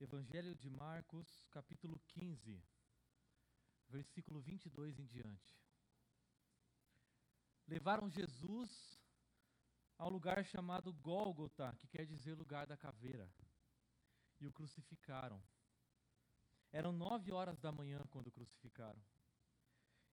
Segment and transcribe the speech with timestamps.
[0.00, 2.58] Evangelho de Marcos, capítulo 15,
[3.86, 5.60] versículo 22 em diante.
[7.66, 8.98] Levaram Jesus
[9.98, 13.30] ao lugar chamado Gólgota, que quer dizer lugar da caveira,
[14.40, 15.42] e o crucificaram.
[16.72, 19.04] Eram nove horas da manhã quando o crucificaram.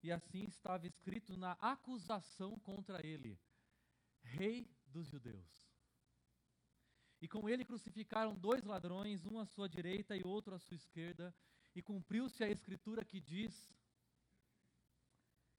[0.03, 3.39] E assim estava escrito na acusação contra ele:
[4.21, 5.66] Rei dos Judeus.
[7.19, 11.33] E com ele crucificaram dois ladrões, um à sua direita e outro à sua esquerda,
[11.73, 13.73] e cumpriu-se a escritura que diz: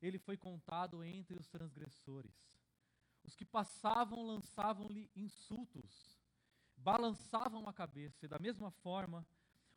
[0.00, 2.34] Ele foi contado entre os transgressores.
[3.24, 6.18] Os que passavam lançavam-lhe insultos,
[6.76, 9.26] balançavam a cabeça, e da mesma forma,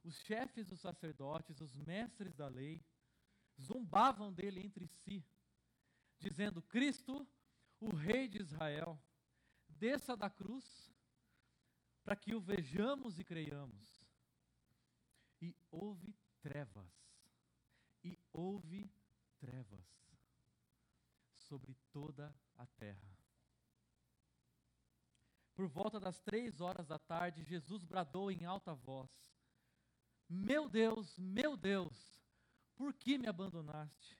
[0.03, 2.83] os chefes dos sacerdotes, os mestres da lei,
[3.59, 5.25] zombavam dele entre si,
[6.19, 7.27] dizendo: Cristo,
[7.79, 9.01] o Rei de Israel,
[9.67, 10.90] desça da cruz
[12.11, 14.05] para que o vejamos e creiamos.
[15.41, 16.91] E houve trevas,
[18.03, 18.91] e houve
[19.39, 19.87] trevas
[21.37, 23.17] sobre toda a terra.
[25.55, 29.09] Por volta das três horas da tarde, Jesus bradou em alta voz:
[30.27, 32.21] Meu Deus, meu Deus,
[32.75, 34.19] por que me abandonaste?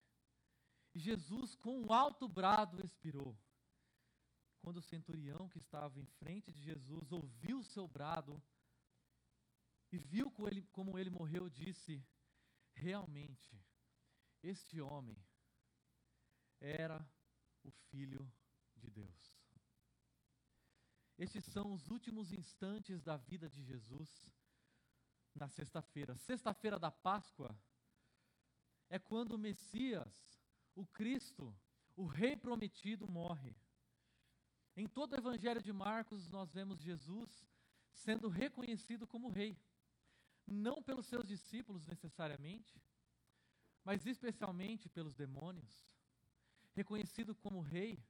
[0.94, 3.36] E Jesus, com um alto brado, expirou.
[4.62, 8.40] Quando o centurião que estava em frente de Jesus ouviu o seu brado
[9.90, 12.00] e viu como ele, como ele morreu, disse:
[12.72, 13.60] Realmente,
[14.40, 15.18] este homem
[16.60, 17.04] era
[17.64, 18.32] o Filho
[18.76, 19.36] de Deus.
[21.18, 24.30] Estes são os últimos instantes da vida de Jesus
[25.34, 26.16] na sexta-feira.
[26.16, 27.56] Sexta-feira da Páscoa
[28.88, 30.40] é quando o Messias,
[30.74, 31.54] o Cristo,
[31.96, 33.54] o Rei prometido, morre.
[34.74, 37.46] Em todo o Evangelho de Marcos, nós vemos Jesus
[37.92, 39.56] sendo reconhecido como rei.
[40.46, 42.80] Não pelos seus discípulos necessariamente,
[43.84, 45.86] mas especialmente pelos demônios.
[46.74, 48.02] Reconhecido como rei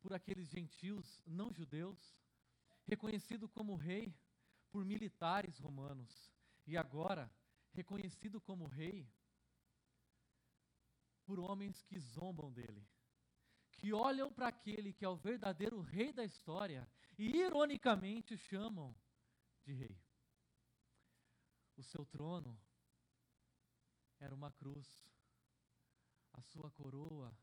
[0.00, 2.18] por aqueles gentios não judeus.
[2.86, 4.14] Reconhecido como rei
[4.70, 6.32] por militares romanos.
[6.66, 7.30] E agora,
[7.72, 9.06] reconhecido como rei
[11.26, 12.86] por homens que zombam dele
[13.76, 16.88] que olham para aquele que é o verdadeiro rei da história
[17.18, 18.94] e ironicamente chamam
[19.64, 20.00] de rei.
[21.76, 22.58] O seu trono
[24.18, 24.86] era uma cruz,
[26.32, 27.36] a sua coroa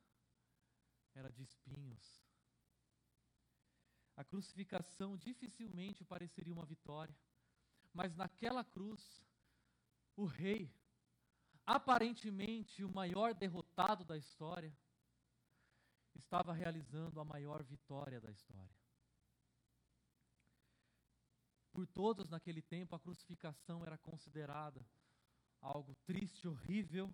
[1.14, 2.24] era de espinhos.
[4.16, 7.16] A crucificação dificilmente pareceria uma vitória,
[7.94, 9.24] mas naquela cruz,
[10.16, 10.72] o rei,
[11.66, 14.76] aparentemente o maior derrotado da história,
[16.16, 18.76] estava realizando a maior vitória da história.
[21.72, 24.86] Por todos naquele tempo, a crucificação era considerada
[25.60, 27.12] algo triste, horrível,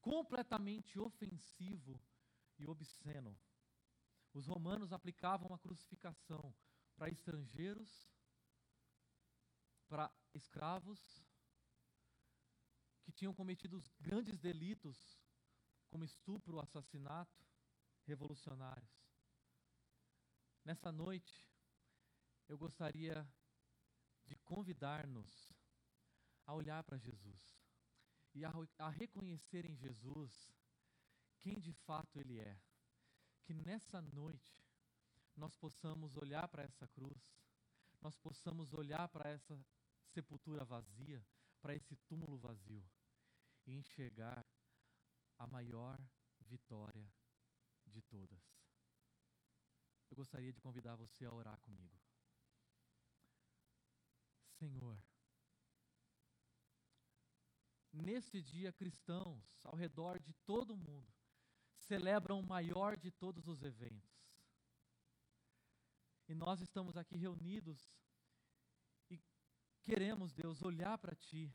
[0.00, 1.98] completamente ofensivo
[2.58, 3.38] e obsceno.
[4.34, 6.54] Os romanos aplicavam a crucificação
[6.94, 8.12] para estrangeiros,
[9.88, 11.24] para escravos
[13.02, 15.18] que tinham cometido grandes delitos,
[15.88, 17.49] como estupro, assassinato,
[18.06, 18.90] revolucionários.
[20.64, 21.48] Nessa noite,
[22.48, 23.26] eu gostaria
[24.26, 25.52] de convidar-nos
[26.46, 27.60] a olhar para Jesus
[28.34, 30.52] e a, a, reconhecer em Jesus
[31.38, 32.60] quem de fato Ele é.
[33.42, 34.64] Que nessa noite
[35.36, 37.34] nós possamos olhar para essa cruz,
[38.00, 39.58] nós possamos olhar para essa
[40.12, 41.24] sepultura vazia,
[41.60, 42.84] para esse túmulo vazio
[43.66, 44.44] e enxergar
[45.38, 45.98] a maior
[46.40, 47.10] vitória
[47.90, 48.40] de todas.
[50.10, 51.96] Eu gostaria de convidar você a orar comigo.
[54.58, 55.00] Senhor,
[57.92, 61.14] neste dia, cristãos ao redor de todo o mundo
[61.78, 64.10] celebram o maior de todos os eventos.
[66.28, 67.90] E nós estamos aqui reunidos
[69.10, 69.18] e
[69.82, 71.54] queremos, Deus, olhar para Ti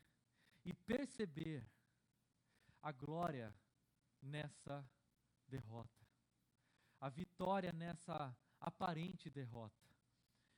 [0.64, 1.66] e perceber
[2.82, 3.54] a glória
[4.20, 4.84] nessa
[5.46, 6.05] derrota
[7.00, 9.86] a vitória nessa aparente derrota.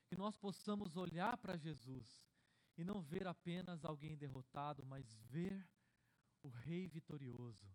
[0.06, 2.26] Que nós possamos olhar para Jesus
[2.76, 5.68] e não ver apenas alguém derrotado, mas ver
[6.42, 7.68] o Rei vitorioso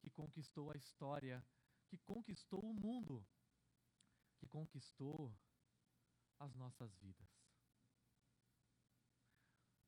[0.00, 1.44] que conquistou a história,
[1.88, 3.24] que conquistou o mundo,
[4.36, 5.32] que conquistou
[6.38, 7.30] as nossas vidas.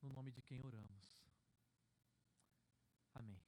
[0.00, 1.18] No nome de quem oramos.
[3.14, 3.42] Amém.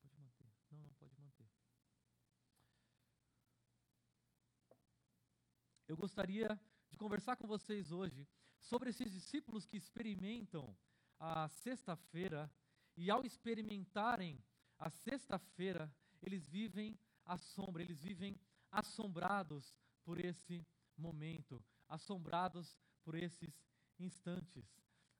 [0.00, 0.50] Pode manter.
[0.70, 1.50] Não, não, pode manter.
[5.88, 6.60] Eu gostaria
[6.90, 8.28] de conversar com vocês hoje
[8.60, 10.76] sobre esses discípulos que experimentam
[11.18, 12.50] a sexta-feira
[12.96, 14.42] e ao experimentarem
[14.78, 18.40] a sexta-feira, eles vivem a sombra, eles vivem
[18.70, 20.64] assombrados por esse
[20.96, 23.54] momento, assombrados por esses
[23.98, 24.64] instantes.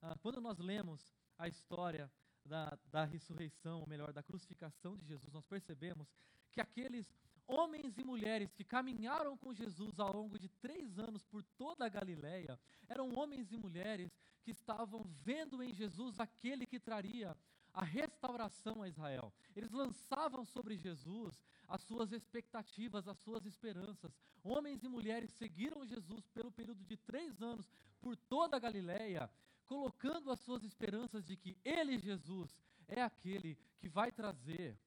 [0.00, 2.10] Ah, quando nós lemos a história
[2.44, 6.08] da, da ressurreição, ou melhor, da crucificação de Jesus, nós percebemos
[6.50, 7.06] que aqueles
[7.46, 11.88] homens e mulheres que caminharam com Jesus ao longo de três anos por toda a
[11.88, 12.58] Galileia,
[12.88, 14.10] eram homens e mulheres
[14.42, 17.36] que estavam vendo em Jesus aquele que traria
[17.72, 19.32] a restauração a Israel.
[19.56, 24.12] Eles lançavam sobre Jesus as suas expectativas, as suas esperanças.
[24.42, 29.30] Homens e mulheres seguiram Jesus pelo período de três anos por toda a Galileia,
[29.72, 32.54] colocando as suas esperanças de que Ele, Jesus,
[32.86, 34.78] é aquele que vai trazer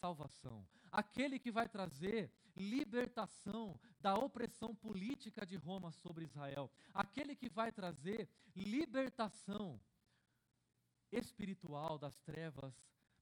[0.00, 7.48] salvação, aquele que vai trazer libertação da opressão política de Roma sobre Israel, aquele que
[7.48, 9.80] vai trazer libertação
[11.12, 12.74] espiritual das trevas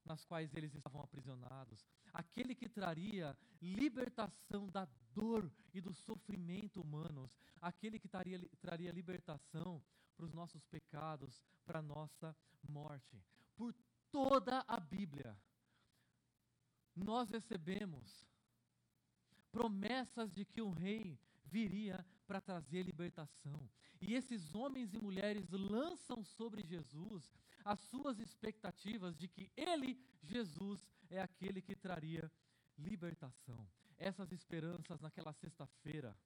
[0.03, 7.37] nas quais eles estavam aprisionados, aquele que traria libertação da dor e do sofrimento humanos,
[7.61, 9.79] aquele que traria, traria libertação
[10.11, 12.35] para os nossos pecados, para a nossa
[12.67, 13.23] morte.
[13.55, 13.73] Por
[14.11, 15.37] toda a Bíblia,
[16.95, 18.27] nós recebemos
[19.51, 23.69] promessas de que um rei viria para trazer libertação.
[23.99, 27.33] E esses homens e mulheres lançam sobre Jesus
[27.63, 32.31] as suas expectativas de que ele, Jesus, é aquele que traria
[32.77, 33.67] libertação.
[33.97, 36.17] Essas esperanças naquela sexta-feira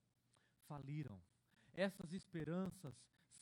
[0.66, 1.20] faliram.
[1.74, 2.94] Essas esperanças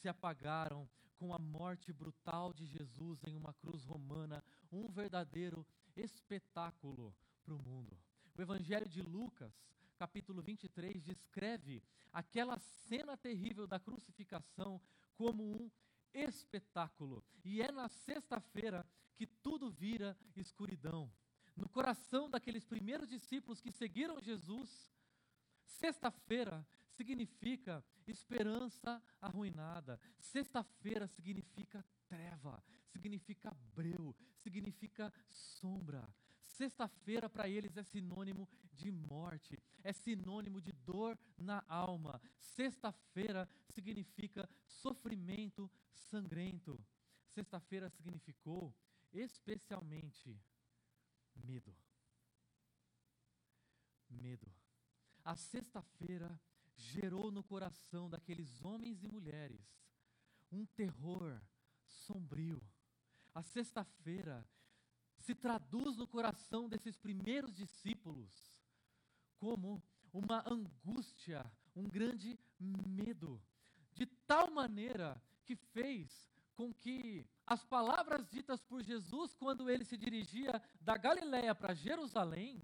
[0.05, 0.87] se apagaram
[1.17, 5.67] com a morte brutal de Jesus em uma cruz romana, um verdadeiro
[5.97, 7.99] espetáculo para o mundo.
[8.37, 9.51] O Evangelho de Lucas,
[9.97, 14.79] capítulo 23, descreve aquela cena terrível da crucificação
[15.17, 15.71] como um
[16.13, 17.25] espetáculo.
[17.43, 18.87] E é na sexta-feira
[19.17, 21.11] que tudo vira escuridão.
[21.57, 24.93] No coração daqueles primeiros discípulos que seguiram Jesus,
[25.65, 26.63] sexta-feira
[26.97, 30.01] significa esperança arruinada.
[30.19, 36.09] Sexta-feira significa treva, significa breu, significa sombra.
[36.41, 42.21] Sexta-feira para eles é sinônimo de morte, é sinônimo de dor na alma.
[42.39, 46.79] Sexta-feira significa sofrimento sangrento.
[47.27, 48.73] Sexta-feira significou
[49.13, 50.39] especialmente
[51.35, 51.75] medo.
[54.09, 54.47] Medo.
[55.25, 56.41] A sexta-feira
[56.77, 59.85] gerou no coração daqueles homens e mulheres
[60.51, 61.41] um terror
[61.87, 62.63] sombrio.
[63.35, 64.47] A sexta-feira
[65.19, 68.53] se traduz no coração desses primeiros discípulos
[69.39, 69.83] como
[70.13, 71.45] uma angústia,
[71.75, 73.43] um grande medo,
[73.93, 79.97] de tal maneira que fez com que as palavras ditas por Jesus quando ele se
[79.97, 82.63] dirigia da Galiléia para Jerusalém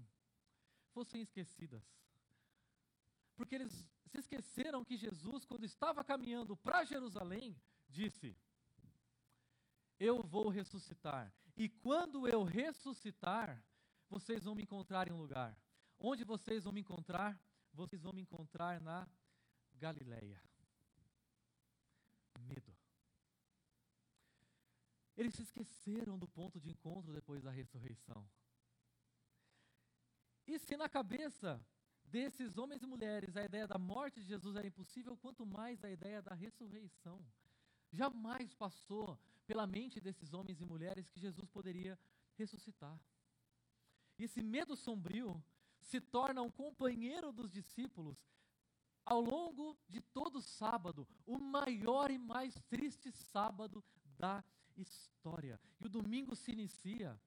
[0.93, 1.83] fossem esquecidas.
[3.35, 7.55] Porque eles se esqueceram que Jesus, quando estava caminhando para Jerusalém,
[7.87, 8.35] disse:
[9.97, 11.33] Eu vou ressuscitar.
[11.55, 13.63] E quando eu ressuscitar,
[14.09, 15.57] vocês vão me encontrar em um lugar.
[15.97, 17.39] Onde vocês vão me encontrar?
[17.73, 19.07] Vocês vão me encontrar na
[19.75, 20.41] Galileia.
[22.41, 22.75] Medo.
[25.15, 28.27] Eles se esqueceram do ponto de encontro depois da ressurreição.
[30.45, 31.63] E se na cabeça
[32.11, 35.89] desses homens e mulheres a ideia da morte de Jesus era impossível, quanto mais a
[35.89, 37.25] ideia da ressurreição.
[37.91, 41.97] Jamais passou pela mente desses homens e mulheres que Jesus poderia
[42.35, 42.99] ressuscitar.
[44.19, 45.41] E esse medo sombrio
[45.79, 48.17] se torna um companheiro dos discípulos
[49.05, 53.83] ao longo de todo o sábado, o maior e mais triste sábado
[54.17, 54.43] da
[54.75, 55.59] história.
[55.79, 57.19] E o domingo se inicia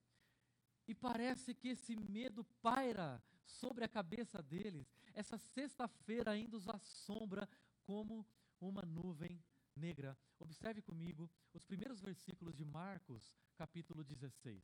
[0.87, 4.91] e parece que esse medo paira sobre a cabeça deles.
[5.13, 7.47] Essa sexta-feira ainda os assombra
[7.83, 8.25] como
[8.59, 9.43] uma nuvem
[9.75, 10.17] negra.
[10.39, 14.63] Observe comigo os primeiros versículos de Marcos, capítulo 16.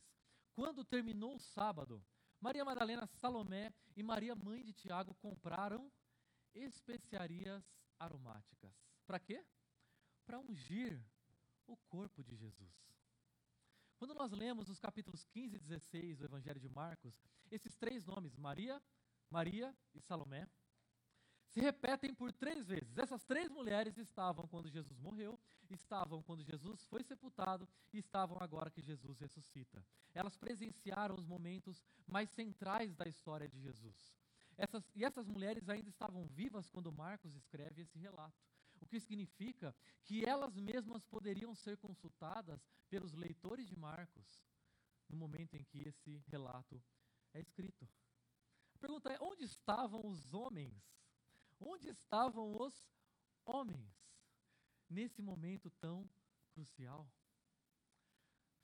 [0.54, 2.04] Quando terminou o sábado,
[2.40, 5.92] Maria Madalena, Salomé e Maria, mãe de Tiago, compraram
[6.54, 7.64] especiarias
[8.00, 8.74] aromáticas.
[9.06, 9.46] Para quê?
[10.26, 11.00] Para ungir
[11.68, 12.91] o corpo de Jesus.
[14.02, 17.14] Quando nós lemos os capítulos 15 e 16 do Evangelho de Marcos,
[17.52, 18.82] esses três nomes, Maria,
[19.30, 20.48] Maria e Salomé,
[21.46, 22.98] se repetem por três vezes.
[22.98, 25.40] Essas três mulheres estavam quando Jesus morreu,
[25.70, 29.86] estavam quando Jesus foi sepultado e estavam agora que Jesus ressuscita.
[30.16, 34.16] Elas presenciaram os momentos mais centrais da história de Jesus.
[34.58, 38.51] Essas, e essas mulheres ainda estavam vivas quando Marcos escreve esse relato.
[38.82, 39.74] O que significa
[40.04, 44.44] que elas mesmas poderiam ser consultadas pelos leitores de Marcos
[45.08, 46.82] no momento em que esse relato
[47.34, 47.88] é escrito.
[48.74, 50.74] A pergunta é: onde estavam os homens?
[51.60, 52.84] Onde estavam os
[53.46, 53.94] homens
[54.90, 56.10] nesse momento tão
[56.54, 57.08] crucial?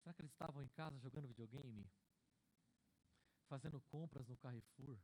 [0.02, 1.86] Será que eles estavam em casa jogando videogame?
[3.48, 4.98] Fazendo compras no Carrefour?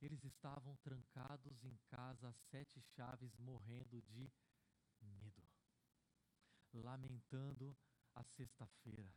[0.00, 4.32] Eles estavam trancados em casa, sete chaves, morrendo de
[5.02, 5.46] medo,
[6.72, 7.76] lamentando
[8.14, 9.12] a sexta-feira,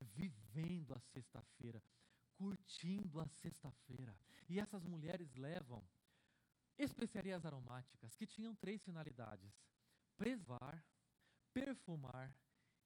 [0.00, 1.82] vivendo a sexta-feira,
[2.36, 4.14] curtindo a sexta-feira.
[4.48, 5.82] E essas mulheres levam
[6.78, 9.52] especiarias aromáticas que tinham três finalidades:
[10.16, 10.84] preservar,
[11.52, 12.34] perfumar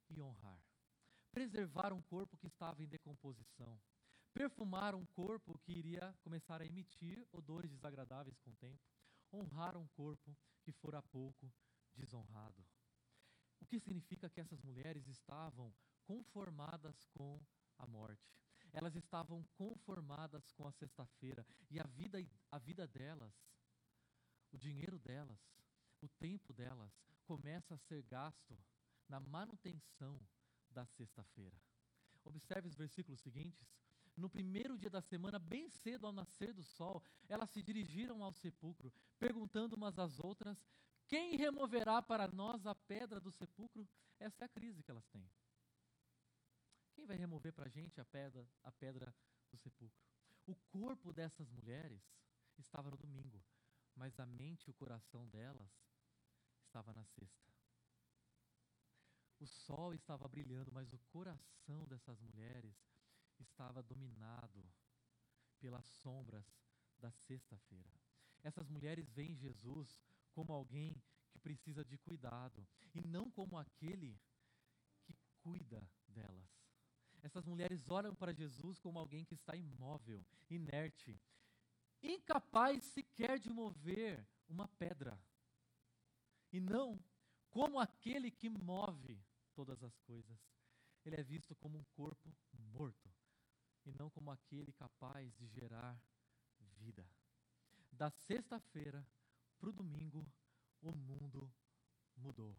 [0.08, 0.62] e honrar.
[1.32, 3.80] Preservar um corpo que estava em decomposição.
[4.32, 8.80] Perfumar um corpo que iria começar a emitir odores desagradáveis com o tempo.
[9.32, 11.52] Honrar um corpo que fora pouco
[11.94, 12.64] desonrado.
[13.60, 17.40] O que significa que essas mulheres estavam conformadas com
[17.78, 18.34] a morte.
[18.72, 22.18] Elas estavam conformadas com a sexta-feira e a vida,
[22.50, 23.34] a vida delas,
[24.52, 25.40] o dinheiro delas,
[26.00, 26.92] o tempo delas
[27.24, 28.58] começa a ser gasto
[29.08, 30.20] na manutenção
[30.70, 31.60] da sexta-feira.
[32.24, 33.68] Observe os versículos seguintes.
[34.20, 38.34] No primeiro dia da semana, bem cedo ao nascer do sol, elas se dirigiram ao
[38.34, 40.62] sepulcro, perguntando umas às outras:
[41.08, 43.88] Quem removerá para nós a pedra do sepulcro?
[44.18, 45.26] Essa é a crise que elas têm.
[46.92, 49.14] Quem vai remover para a gente a pedra, a pedra
[49.50, 50.04] do sepulcro?
[50.46, 52.02] O corpo dessas mulheres
[52.58, 53.42] estava no domingo,
[53.96, 55.72] mas a mente e o coração delas
[56.66, 57.50] estava na sexta.
[59.38, 62.89] O sol estava brilhando, mas o coração dessas mulheres
[63.42, 64.64] estava dominado
[65.58, 66.44] pelas sombras
[66.98, 67.90] da sexta-feira.
[68.42, 70.00] Essas mulheres veem Jesus
[70.32, 74.18] como alguém que precisa de cuidado e não como aquele
[75.02, 76.48] que cuida delas.
[77.22, 81.20] Essas mulheres olham para Jesus como alguém que está imóvel, inerte,
[82.02, 85.20] incapaz sequer de mover uma pedra.
[86.50, 86.98] E não
[87.50, 89.22] como aquele que move
[89.54, 90.38] todas as coisas.
[91.04, 92.34] Ele é visto como um corpo
[92.72, 93.09] morto
[93.84, 96.00] e não como aquele capaz de gerar
[96.78, 97.06] vida.
[97.92, 99.06] Da sexta-feira
[99.58, 100.26] para o domingo,
[100.80, 101.52] o mundo
[102.16, 102.56] mudou.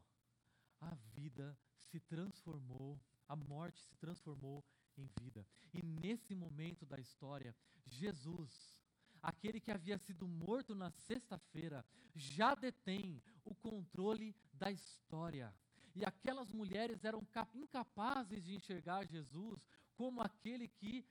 [0.79, 4.63] A vida se transformou, a morte se transformou
[4.97, 5.45] em vida.
[5.73, 8.81] E nesse momento da história, Jesus,
[9.21, 11.85] aquele que havia sido morto na sexta-feira,
[12.15, 15.53] já detém o controle da história.
[15.95, 17.21] E aquelas mulheres eram
[17.53, 19.67] incapazes de enxergar Jesus
[20.01, 21.05] como aquele que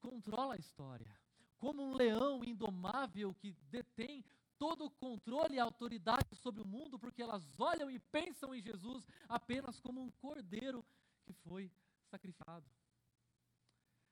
[0.00, 1.16] controla a história,
[1.58, 4.24] como um leão indomável que detém
[4.58, 9.06] todo o controle e autoridade sobre o mundo, porque elas olham e pensam em Jesus
[9.28, 10.84] apenas como um cordeiro
[11.24, 11.70] que foi
[12.10, 12.68] sacrificado.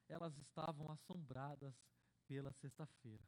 [0.09, 1.75] Elas estavam assombradas
[2.29, 3.25] pela sexta-feira.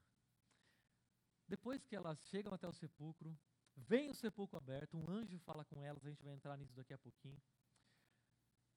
[1.49, 3.37] Depois que elas chegam até o sepulcro,
[3.77, 6.95] Vem o sepulcro aberto, um anjo fala com elas, a gente vai entrar nisso daqui
[6.95, 7.39] a pouquinho.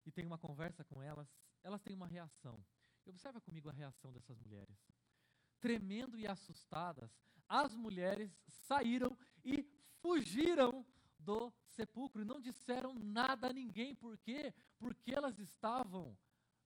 [0.05, 1.25] E tem uma conversa com elas,
[1.63, 2.63] elas têm uma reação.
[3.05, 4.77] E observa comigo a reação dessas mulheres.
[5.59, 7.11] Tremendo e assustadas,
[7.47, 9.63] as mulheres saíram e
[10.01, 10.85] fugiram
[11.17, 13.95] do sepulcro e não disseram nada a ninguém.
[13.95, 14.53] Por quê?
[14.77, 16.17] Porque elas estavam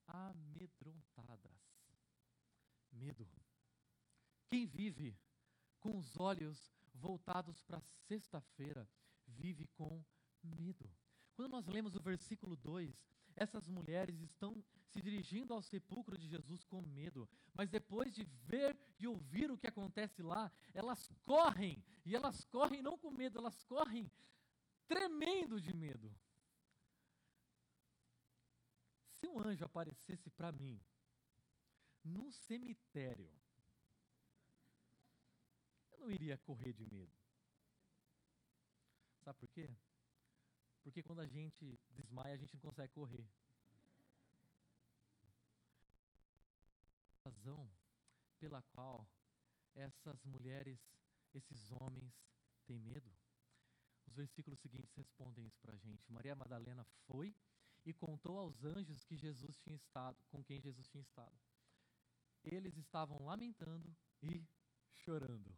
[0.06, 1.58] amedrontadas.
[2.92, 3.28] Medo.
[4.48, 5.18] Quem vive
[5.80, 8.88] com os olhos voltados para sexta-feira,
[9.26, 10.02] vive com
[10.42, 10.88] medo.
[11.34, 12.96] Quando nós lemos o versículo 2,
[13.36, 18.78] essas mulheres estão se dirigindo ao sepulcro de Jesus com medo, mas depois de ver
[18.98, 23.62] e ouvir o que acontece lá, elas correm, e elas correm não com medo, elas
[23.64, 24.10] correm
[24.86, 26.14] tremendo de medo.
[29.10, 30.80] Se um anjo aparecesse para mim
[32.04, 33.32] num cemitério,
[35.98, 37.12] não iria correr de medo.
[39.24, 39.74] Sabe por quê?
[40.84, 43.26] Porque quando a gente desmaia, a gente não consegue correr.
[47.24, 47.68] A razão
[48.38, 49.08] pela qual
[49.74, 50.78] essas mulheres,
[51.32, 52.14] esses homens
[52.66, 53.10] têm medo?
[54.06, 56.12] Os versículos seguintes respondem isso para a gente.
[56.12, 57.34] Maria Madalena foi
[57.86, 61.36] e contou aos anjos que Jesus tinha estado, com quem Jesus tinha estado.
[62.42, 64.46] Eles estavam lamentando e
[64.92, 65.56] chorando.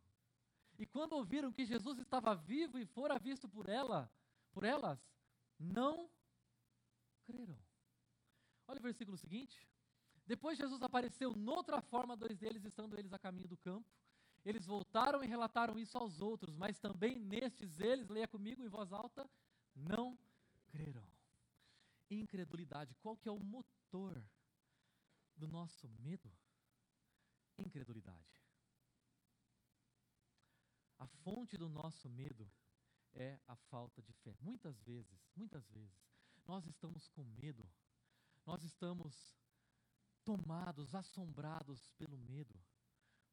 [0.79, 4.11] E quando ouviram que Jesus estava vivo e fora visto por ela,
[4.53, 5.01] por elas,
[5.59, 6.11] não
[7.25, 7.59] creram.
[8.67, 9.67] Olha o versículo seguinte.
[10.27, 13.89] Depois Jesus apareceu noutra forma a dois deles, estando eles a caminho do campo.
[14.45, 18.93] Eles voltaram e relataram isso aos outros, mas também nestes eles, leia comigo em voz
[18.93, 19.29] alta,
[19.75, 20.19] não
[20.69, 21.07] creram.
[22.09, 24.23] Incredulidade, qual que é o motor
[25.37, 26.33] do nosso medo?
[27.59, 28.45] Incredulidade.
[30.99, 32.51] A fonte do nosso medo
[33.17, 34.35] é a falta de fé.
[34.41, 36.07] Muitas vezes, muitas vezes,
[36.47, 37.69] nós estamos com medo,
[38.45, 39.37] nós estamos
[40.25, 42.55] tomados, assombrados pelo medo,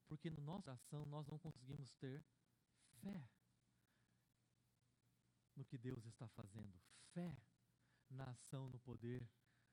[0.06, 2.24] porque na nossa ação nós não conseguimos ter
[3.02, 3.28] fé
[5.54, 6.80] no que Deus está fazendo,
[7.12, 7.36] fé
[8.10, 9.28] na ação, no poder,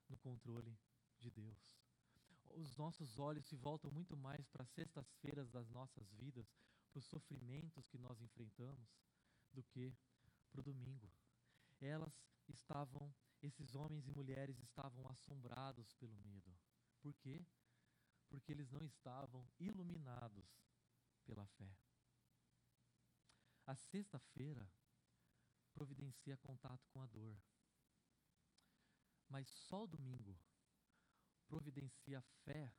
[0.10, 0.78] no controle
[1.20, 1.80] de Deus.
[2.56, 6.52] Os nossos olhos se voltam muito mais para as sextas-feiras das nossas vidas,
[6.90, 8.94] para os sofrimentos que nós enfrentamos,
[9.54, 9.96] do que
[10.52, 11.12] para o domingo.
[11.80, 12.14] Elas
[12.48, 16.56] estavam, esses homens e mulheres estavam assombrados pelo medo.
[17.02, 17.46] Por quê?
[18.30, 20.46] Porque eles não estavam iluminados
[21.26, 21.76] pela fé.
[23.66, 24.70] A sexta-feira
[25.74, 27.42] providencia contato com a dor.
[29.30, 30.38] Mas só o domingo
[31.48, 32.74] providencia fé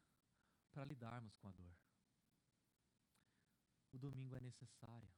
[0.71, 1.75] para lidarmos com a dor.
[3.93, 5.13] O domingo é necessário.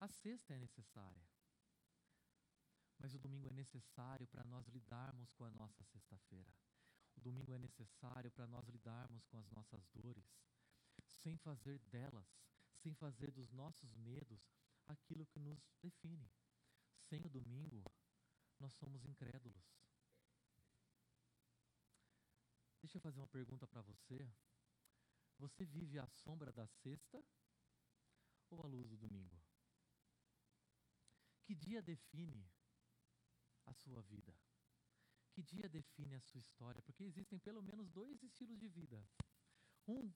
[0.00, 1.22] A sexta é necessária.
[2.98, 6.50] Mas o domingo é necessário para nós lidarmos com a nossa sexta-feira.
[7.16, 10.24] O domingo é necessário para nós lidarmos com as nossas dores,
[11.04, 12.26] sem fazer delas,
[12.82, 14.40] sem fazer dos nossos medos
[14.86, 16.32] aquilo que nos define.
[16.96, 17.84] Sem o domingo,
[18.58, 19.64] nós somos incrédulos.
[22.80, 24.32] Deixa eu fazer uma pergunta para você.
[25.38, 27.22] Você vive à sombra da sexta
[28.48, 29.49] ou à luz do domingo?
[31.50, 32.48] Que dia define
[33.66, 34.32] a sua vida?
[35.32, 36.80] Que dia define a sua história?
[36.82, 39.04] Porque existem pelo menos dois estilos de vida.
[39.84, 40.12] Um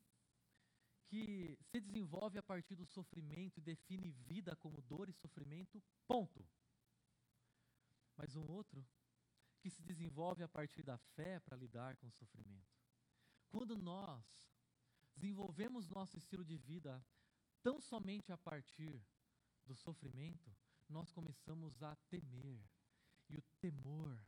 [1.08, 6.48] que se desenvolve a partir do sofrimento e define vida como dor e sofrimento, ponto.
[8.16, 8.86] Mas um outro
[9.60, 12.72] que se desenvolve a partir da fé para lidar com o sofrimento.
[13.48, 14.24] Quando nós
[15.16, 17.04] desenvolvemos nosso estilo de vida
[17.60, 19.04] tão somente a partir
[19.66, 20.54] do sofrimento,
[20.88, 22.62] nós começamos a temer.
[23.28, 24.18] E o temor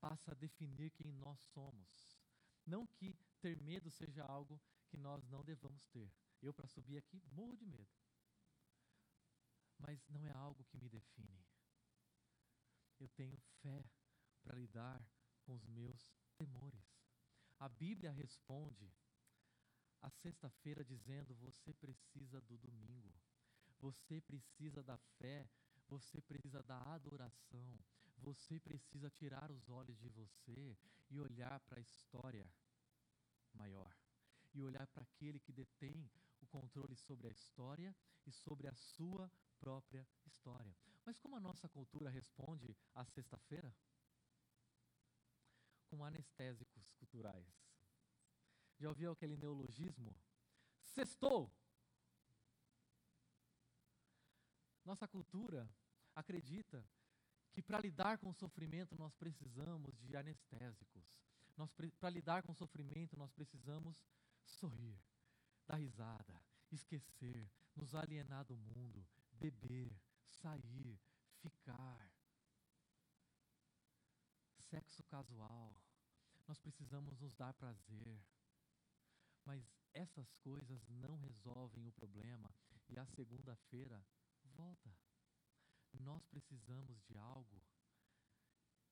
[0.00, 2.18] passa a definir quem nós somos.
[2.64, 6.12] Não que ter medo seja algo que nós não devamos ter.
[6.42, 7.90] Eu, para subir aqui, morro de medo.
[9.78, 11.44] Mas não é algo que me define.
[12.98, 13.84] Eu tenho fé
[14.42, 15.06] para lidar
[15.42, 17.06] com os meus temores.
[17.58, 18.92] A Bíblia responde
[20.00, 23.14] a sexta-feira dizendo: você precisa do domingo,
[23.78, 25.48] você precisa da fé,
[25.88, 27.78] você precisa da adoração,
[28.18, 30.76] você precisa tirar os olhos de você
[31.10, 32.46] e olhar para a história
[33.52, 33.94] maior.
[34.54, 37.94] E olhar para aquele que detém o controle sobre a história
[38.26, 40.74] e sobre a sua própria história.
[41.04, 43.74] Mas como a nossa cultura responde à sexta-feira?
[45.86, 47.46] com anestésicos culturais.
[48.78, 50.14] Já ouviu aquele neologismo?
[50.82, 51.50] Sextou!
[54.86, 55.68] Nossa cultura
[56.14, 56.88] acredita
[57.52, 61.20] que para lidar com o sofrimento nós precisamos de anestésicos.
[61.98, 63.96] Para lidar com o sofrimento nós precisamos
[64.44, 64.96] sorrir,
[65.66, 69.90] dar risada, esquecer, nos alienar do mundo, beber,
[70.22, 71.00] sair,
[71.40, 72.08] ficar
[74.70, 75.82] sexo casual.
[76.46, 78.22] Nós precisamos nos dar prazer.
[79.44, 82.54] Mas essas coisas não resolvem o problema
[82.88, 84.00] e a segunda-feira
[84.56, 84.90] volta.
[86.00, 87.62] Nós precisamos de algo,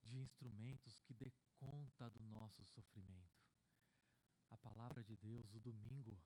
[0.03, 3.43] de instrumentos que dê conta do nosso sofrimento.
[4.51, 6.21] A palavra de Deus, o domingo,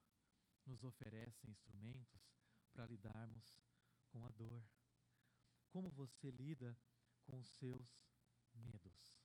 [0.66, 2.30] nos oferece instrumentos
[2.72, 3.56] para lidarmos
[4.10, 4.62] com a dor.
[5.70, 6.76] Como você lida
[7.24, 7.88] com os seus
[8.54, 9.18] medos?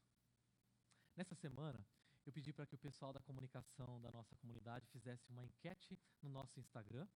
[1.16, 1.86] Nessa semana,
[2.26, 6.30] eu pedi para que o pessoal da comunicação da nossa comunidade fizesse uma enquete no
[6.30, 7.08] nosso Instagram.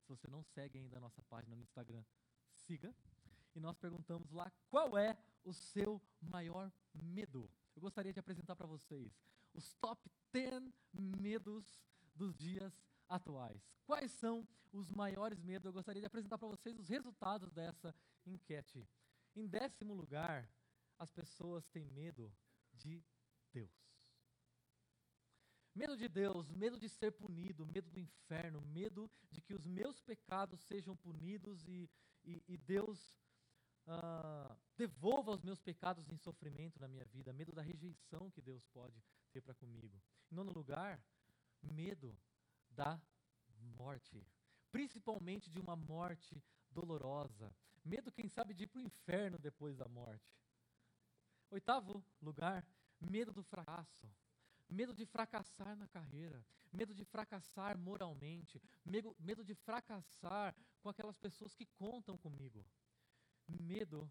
[0.00, 2.04] Se você não segue ainda a nossa página no Instagram,
[2.66, 2.94] siga.
[3.54, 7.50] E nós perguntamos lá qual é o seu maior medo.
[7.74, 9.12] Eu gostaria de apresentar para vocês
[9.54, 11.80] os top 10 medos
[12.14, 12.72] dos dias
[13.08, 13.62] atuais.
[13.86, 15.66] Quais são os maiores medos?
[15.66, 17.94] Eu gostaria de apresentar para vocês os resultados dessa
[18.26, 18.86] enquete.
[19.34, 20.50] Em décimo lugar,
[20.98, 22.32] as pessoas têm medo
[22.72, 23.02] de
[23.52, 23.70] Deus.
[25.74, 30.00] Medo de Deus, medo de ser punido, medo do inferno, medo de que os meus
[30.00, 31.90] pecados sejam punidos e,
[32.26, 33.16] e, e Deus
[33.86, 38.66] uh, devolva os meus pecados em sofrimento na minha vida, medo da rejeição que Deus
[38.66, 40.02] pode ter para comigo.
[40.30, 41.00] Em nono lugar,
[41.62, 42.16] medo
[42.70, 43.00] da
[43.76, 44.26] morte.
[44.70, 47.54] principalmente de uma morte dolorosa.
[47.84, 50.36] Medo, quem sabe, de ir para o inferno depois da morte.
[51.50, 52.66] Oitavo lugar,
[53.00, 54.06] medo do fracasso.
[54.68, 61.16] Medo de fracassar na carreira, medo de fracassar moralmente, medo, medo de fracassar com aquelas
[61.18, 62.66] pessoas que contam comigo.
[63.48, 64.10] Medo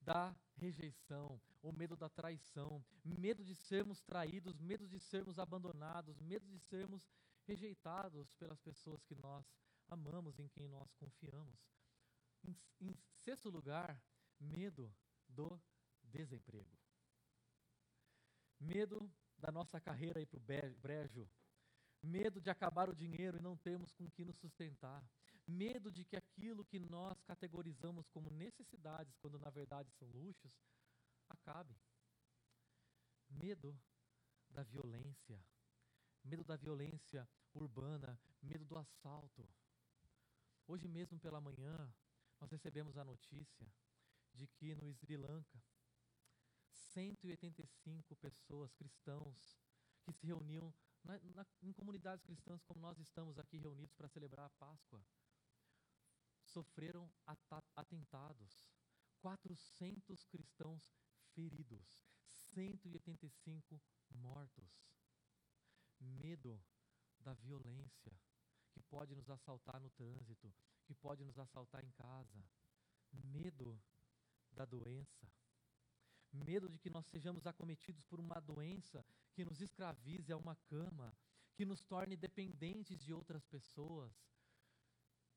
[0.00, 6.46] da rejeição, o medo da traição, medo de sermos traídos, medo de sermos abandonados, medo
[6.46, 7.10] de sermos
[7.44, 9.44] rejeitados pelas pessoas que nós
[9.88, 11.58] amamos, em quem nós confiamos.
[12.44, 14.00] Em, em sexto lugar,
[14.38, 14.94] medo
[15.28, 15.60] do
[16.02, 16.78] desemprego.
[18.60, 21.28] Medo da nossa carreira ir para o brejo.
[22.02, 25.04] Medo de acabar o dinheiro e não termos com que nos sustentar.
[25.46, 30.52] Medo de que aquilo que nós categorizamos como necessidades, quando na verdade são luxos,
[31.28, 31.76] acabe.
[33.28, 33.78] Medo
[34.50, 35.40] da violência.
[36.24, 39.48] Medo da violência urbana, medo do assalto.
[40.66, 41.92] Hoje mesmo pela manhã,
[42.40, 43.66] nós recebemos a notícia
[44.34, 45.62] de que no Sri Lanka,
[46.76, 49.58] 185 pessoas, cristãos,
[50.04, 50.72] que se reuniam
[51.04, 55.00] na, na, em comunidades cristãs como nós estamos aqui reunidos para celebrar a Páscoa,
[56.44, 57.10] sofreram
[57.76, 58.70] atentados.
[59.20, 60.94] 400 cristãos
[61.34, 62.06] feridos,
[62.54, 63.82] 185
[64.14, 64.70] mortos.
[65.98, 66.62] Medo
[67.18, 68.12] da violência
[68.70, 72.44] que pode nos assaltar no trânsito, que pode nos assaltar em casa.
[73.10, 73.82] Medo
[74.52, 75.26] da doença
[76.36, 81.16] medo de que nós sejamos acometidos por uma doença que nos escravize a uma cama,
[81.54, 84.12] que nos torne dependentes de outras pessoas,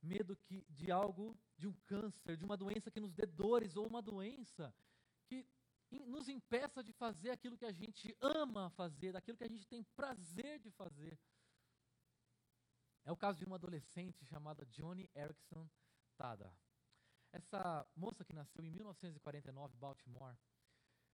[0.01, 3.87] medo que, de algo, de um câncer, de uma doença que nos dê dores, ou
[3.87, 4.73] uma doença
[5.27, 5.45] que
[5.91, 9.83] nos impeça de fazer aquilo que a gente ama fazer, daquilo que a gente tem
[9.95, 11.17] prazer de fazer.
[13.05, 15.67] É o caso de uma adolescente chamada Johnny Erickson
[16.15, 16.53] Tada.
[17.31, 20.37] Essa moça que nasceu em 1949 em Baltimore,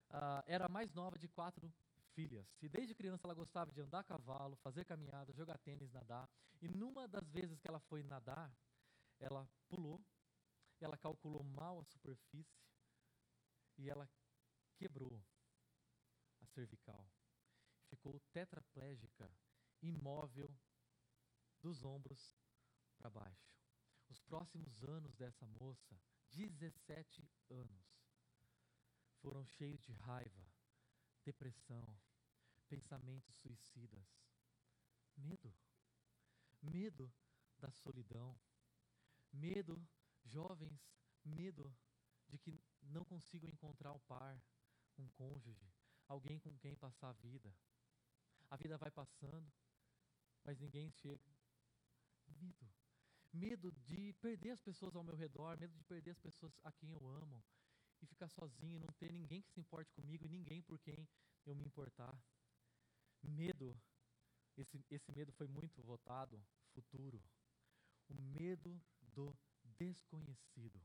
[0.10, 1.74] uh, era a mais nova de quatro
[2.14, 2.48] filhas.
[2.62, 6.30] E desde criança ela gostava de andar a cavalo, fazer caminhada, jogar tênis, nadar.
[6.62, 8.52] E numa das vezes que ela foi nadar,
[9.20, 10.04] ela pulou,
[10.80, 12.64] ela calculou mal a superfície
[13.78, 14.10] e ela
[14.78, 15.22] quebrou
[16.42, 17.08] a cervical.
[17.90, 19.30] Ficou tetraplégica,
[19.82, 20.50] imóvel
[21.62, 22.36] dos ombros
[22.98, 23.54] para baixo.
[24.10, 26.00] Os próximos anos dessa moça,
[26.32, 27.95] 17 anos,
[29.26, 30.46] foram cheios de raiva,
[31.24, 31.84] depressão,
[32.68, 34.06] pensamentos suicidas,
[35.18, 35.52] medo,
[36.62, 37.12] medo
[37.58, 38.40] da solidão,
[39.34, 39.84] medo,
[40.26, 40.80] jovens,
[41.24, 41.76] medo
[42.30, 44.40] de que não consigam encontrar um par,
[44.96, 45.74] um cônjuge,
[46.08, 47.52] alguém com quem passar a vida.
[48.52, 49.52] A vida vai passando,
[50.44, 51.36] mas ninguém chega.
[52.28, 52.72] Medo.
[53.34, 56.92] Medo de perder as pessoas ao meu redor, medo de perder as pessoas a quem
[56.92, 57.44] eu amo,
[58.02, 61.08] e ficar sozinho, não ter ninguém que se importe comigo e ninguém por quem
[61.46, 62.18] eu me importar.
[63.22, 63.76] Medo,
[64.58, 66.42] esse, esse medo foi muito votado,
[66.74, 67.22] futuro.
[68.08, 70.82] O medo do desconhecido.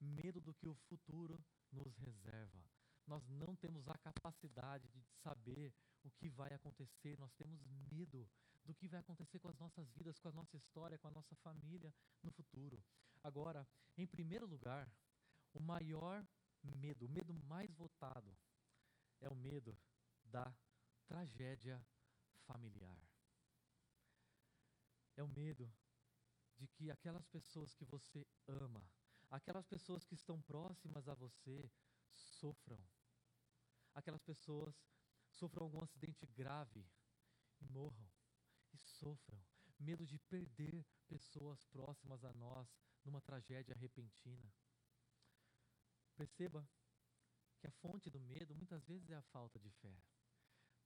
[0.00, 2.64] Medo do que o futuro nos reserva.
[3.06, 7.60] Nós não temos a capacidade de saber o que vai acontecer, nós temos
[7.90, 8.28] medo
[8.64, 11.34] do que vai acontecer com as nossas vidas, com a nossa história, com a nossa
[11.36, 12.82] família no futuro.
[13.22, 14.90] Agora, em primeiro lugar,
[15.52, 16.24] o maior
[16.62, 18.36] medo, o medo mais votado
[19.20, 19.76] é o medo
[20.24, 20.54] da
[21.06, 21.84] tragédia
[22.46, 22.98] familiar.
[25.16, 25.72] É o medo
[26.56, 28.84] de que aquelas pessoas que você ama,
[29.30, 31.70] aquelas pessoas que estão próximas a você,
[32.12, 32.78] sofram.
[33.94, 34.74] Aquelas pessoas
[35.28, 36.86] sofram algum acidente grave
[37.60, 38.08] e morram.
[38.72, 39.42] E sofram.
[39.78, 42.68] Medo de perder pessoas próximas a nós
[43.04, 44.52] numa tragédia repentina.
[46.20, 46.68] Perceba
[47.58, 49.96] que a fonte do medo muitas vezes é a falta de fé.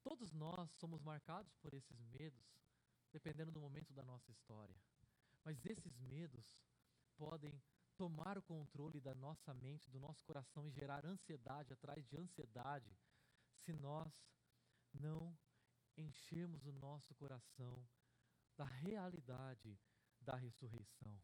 [0.01, 2.47] Todos nós somos marcados por esses medos,
[3.11, 4.77] dependendo do momento da nossa história.
[5.43, 6.57] Mas esses medos
[7.17, 7.61] podem
[7.97, 12.97] tomar o controle da nossa mente, do nosso coração e gerar ansiedade atrás de ansiedade,
[13.57, 14.25] se nós
[14.93, 15.37] não
[15.97, 17.85] enchermos o nosso coração
[18.57, 19.77] da realidade
[20.21, 21.21] da ressurreição.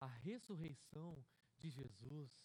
[0.00, 1.24] A ressurreição
[1.56, 2.44] de Jesus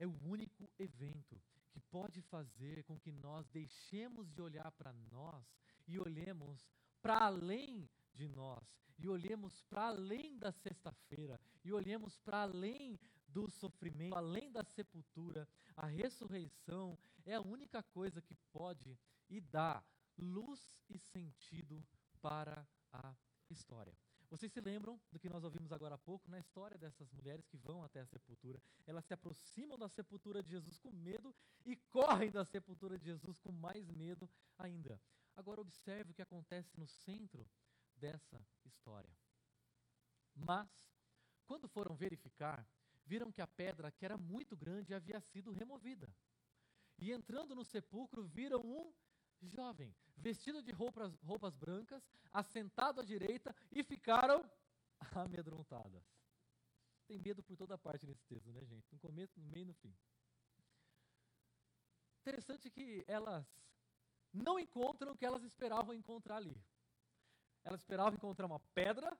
[0.00, 5.44] é o único evento que pode fazer com que nós deixemos de olhar para nós
[5.86, 6.66] e olhemos
[7.02, 8.66] para além de nós,
[8.98, 15.46] e olhemos para além da sexta-feira, e olhemos para além do sofrimento, além da sepultura.
[15.76, 19.82] A ressurreição é a única coisa que pode e dá
[20.18, 21.86] luz e sentido
[22.20, 23.14] para a
[23.50, 23.96] história.
[24.30, 27.56] Vocês se lembram do que nós ouvimos agora há pouco na história dessas mulheres que
[27.56, 28.62] vão até a sepultura?
[28.86, 31.34] Elas se aproximam da sepultura de Jesus com medo
[31.66, 35.00] e correm da sepultura de Jesus com mais medo ainda.
[35.34, 37.44] Agora observe o que acontece no centro
[37.96, 39.10] dessa história.
[40.32, 40.70] Mas,
[41.44, 42.64] quando foram verificar,
[43.04, 46.08] viram que a pedra, que era muito grande, havia sido removida.
[46.98, 48.92] E entrando no sepulcro, viram um
[49.42, 54.44] jovem, vestido de roupas, roupas brancas, assentado à direita, e ficaram
[55.14, 56.04] amedrontadas.
[57.06, 58.86] Tem medo por toda parte nesse texto, né, gente?
[58.92, 59.92] No começo, no meio e no fim.
[62.20, 63.46] Interessante que elas
[64.32, 66.56] não encontram o que elas esperavam encontrar ali.
[67.64, 69.18] Elas esperavam encontrar uma pedra,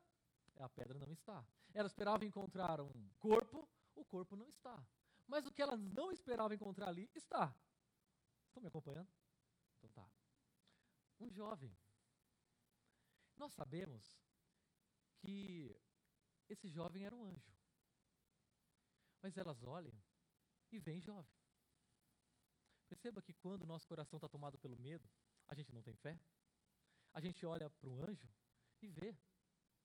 [0.57, 1.45] a pedra não está.
[1.75, 4.81] Elas esperavam encontrar um corpo, o corpo não está.
[5.27, 7.55] Mas o que elas não esperavam encontrar ali está.
[8.49, 9.09] Estão me acompanhando?
[9.83, 10.11] Então tá.
[11.19, 11.77] Um jovem.
[13.37, 14.21] Nós sabemos
[15.19, 15.75] que
[16.49, 17.53] esse jovem era um anjo.
[19.23, 19.95] Mas elas olham
[20.71, 21.33] e veem jovem.
[22.89, 25.09] Perceba que quando nosso coração está tomado pelo medo,
[25.47, 26.19] a gente não tem fé.
[27.13, 28.29] A gente olha para um anjo
[28.83, 29.17] e vê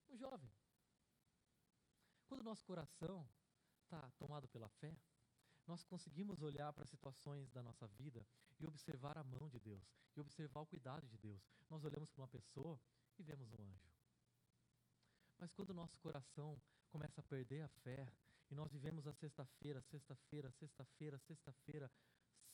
[0.07, 0.51] um jovem.
[2.27, 3.29] Quando nosso coração
[3.83, 4.97] está tomado pela fé,
[5.67, 8.25] nós conseguimos olhar para situações da nossa vida
[8.59, 9.83] e observar a mão de Deus,
[10.15, 11.41] e observar o cuidado de Deus.
[11.69, 12.79] Nós olhamos para uma pessoa
[13.17, 13.91] e vemos um anjo.
[15.37, 18.07] Mas quando o nosso coração começa a perder a fé,
[18.49, 21.91] e nós vivemos a sexta-feira, sexta-feira, sexta-feira, sexta-feira,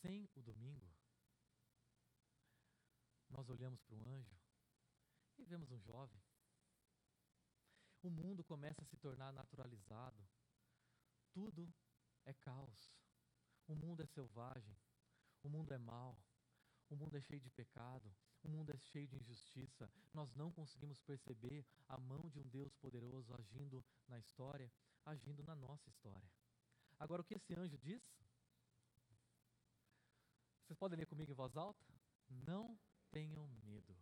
[0.01, 0.89] sem o domingo,
[3.29, 4.39] nós olhamos para um anjo
[5.37, 6.21] e vemos um jovem.
[8.01, 10.27] O mundo começa a se tornar naturalizado.
[11.33, 11.71] Tudo
[12.25, 12.93] é caos.
[13.67, 14.77] O mundo é selvagem.
[15.43, 16.17] O mundo é mau.
[16.89, 18.13] O mundo é cheio de pecado.
[18.43, 19.89] O mundo é cheio de injustiça.
[20.13, 24.71] Nós não conseguimos perceber a mão de um Deus poderoso agindo na história,
[25.05, 26.29] agindo na nossa história.
[26.99, 28.01] Agora, o que esse anjo diz?
[30.63, 31.83] Vocês podem ler comigo em voz alta?
[32.29, 32.79] Não
[33.11, 33.97] tenham medo.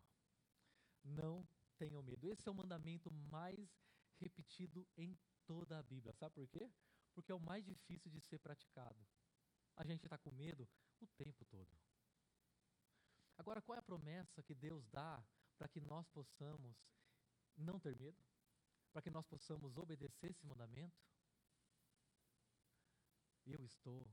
[1.03, 2.27] Não tenham medo.
[2.27, 3.69] Esse é o mandamento mais
[4.19, 6.13] repetido em toda a Bíblia.
[6.13, 6.69] Sabe por quê?
[7.19, 9.05] Porque é o mais difícil de ser praticado.
[9.75, 10.65] A gente está com medo
[11.01, 11.77] o tempo todo.
[13.38, 15.21] Agora, qual é a promessa que Deus dá
[15.58, 16.77] para que nós possamos
[17.58, 18.23] não ter medo?
[18.93, 20.97] Para que nós possamos obedecer esse mandamento?
[23.45, 24.10] Eu estou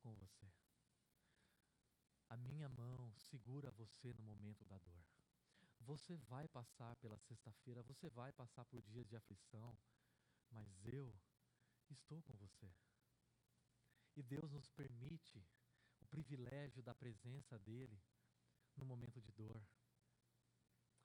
[0.00, 0.52] com você.
[2.28, 5.06] A minha mão segura você no momento da dor.
[5.80, 9.74] Você vai passar pela sexta-feira, você vai passar por dias de aflição,
[10.50, 11.18] mas eu
[11.92, 12.72] estou com você.
[14.16, 15.44] E Deus nos permite
[16.00, 18.00] o privilégio da presença dEle
[18.76, 19.62] no momento de dor.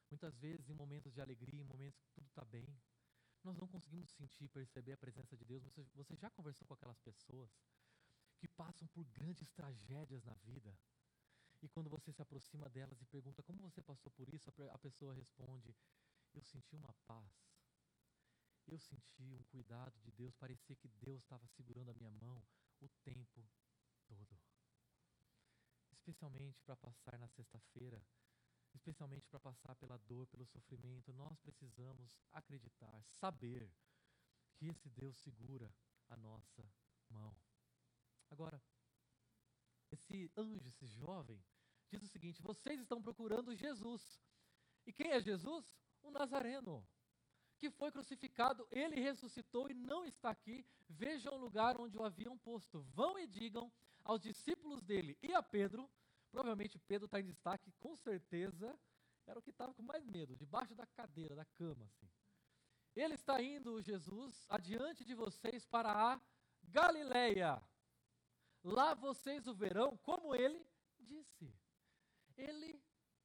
[0.10, 2.68] Muitas vezes, em momentos de alegria, em momentos que tudo está bem,
[3.44, 5.64] nós não conseguimos sentir, perceber a presença de Deus.
[5.64, 7.50] Você, você já conversou com aquelas pessoas
[8.38, 10.78] que passam por grandes tragédias na vida?
[11.62, 15.14] E quando você se aproxima delas e pergunta como você passou por isso, a pessoa
[15.14, 15.76] responde:
[16.34, 17.55] Eu senti uma paz.
[18.68, 20.36] Eu senti um cuidado de Deus.
[20.36, 22.44] Parecia que Deus estava segurando a minha mão
[22.80, 23.48] o tempo
[24.08, 24.40] todo.
[25.92, 28.04] Especialmente para passar na sexta-feira,
[28.74, 33.72] especialmente para passar pela dor, pelo sofrimento, nós precisamos acreditar, saber
[34.56, 35.74] que esse Deus segura
[36.10, 36.64] a nossa
[37.10, 37.36] mão.
[38.30, 38.62] Agora,
[39.92, 41.44] esse anjo, esse jovem,
[41.90, 44.22] diz o seguinte: vocês estão procurando Jesus.
[44.86, 45.66] E quem é Jesus?
[46.02, 46.88] O Nazareno,
[47.72, 50.66] que foi crucificado, ele ressuscitou e não está aqui.
[50.88, 52.82] Vejam o lugar onde o haviam posto.
[52.94, 53.72] Vão e digam
[54.04, 55.90] aos discípulos dele e a Pedro.
[56.32, 58.78] Provavelmente Pedro está em destaque, com certeza.
[59.26, 62.08] Era o que estava com mais medo, debaixo da cadeira, da cama, assim.
[62.96, 66.22] Ele está indo, Jesus, adiante de vocês para a
[66.64, 67.62] Galileia.
[68.64, 70.64] Lá vocês o verão, como ele
[71.00, 71.52] disse.
[72.38, 72.80] Ele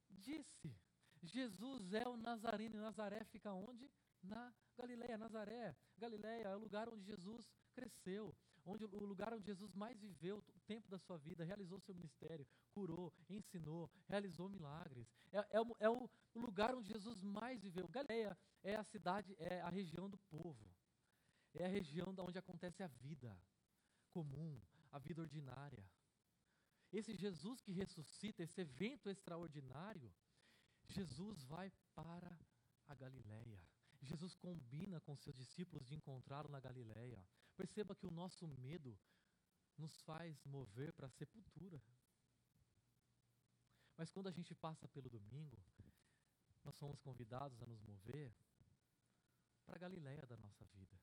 [0.09, 0.75] disse.
[1.21, 2.75] Jesus é o Nazareno.
[2.75, 3.89] E Nazaré fica onde?
[4.23, 5.17] Na Galileia.
[5.17, 10.37] Nazaré, Galileia é o lugar onde Jesus cresceu, onde o lugar onde Jesus mais viveu
[10.37, 15.07] o tempo da sua vida, realizou seu ministério, curou, ensinou, realizou milagres.
[15.31, 17.87] É, é, o, é o lugar onde Jesus mais viveu.
[17.87, 20.71] Galileia é a cidade, é a região do povo.
[21.53, 23.37] É a região onde acontece a vida
[24.11, 25.85] comum, a vida ordinária.
[26.91, 30.13] Esse Jesus que ressuscita, esse evento extraordinário,
[30.83, 32.39] Jesus vai para
[32.87, 33.70] a Galileia.
[34.01, 37.23] Jesus combina com seus discípulos de encontrá-lo na Galileia.
[37.55, 38.97] Perceba que o nosso medo
[39.77, 41.81] nos faz mover para a sepultura.
[43.95, 45.57] Mas quando a gente passa pelo domingo,
[46.63, 48.33] nós somos convidados a nos mover
[49.65, 50.99] para a Galileia da nossa vida,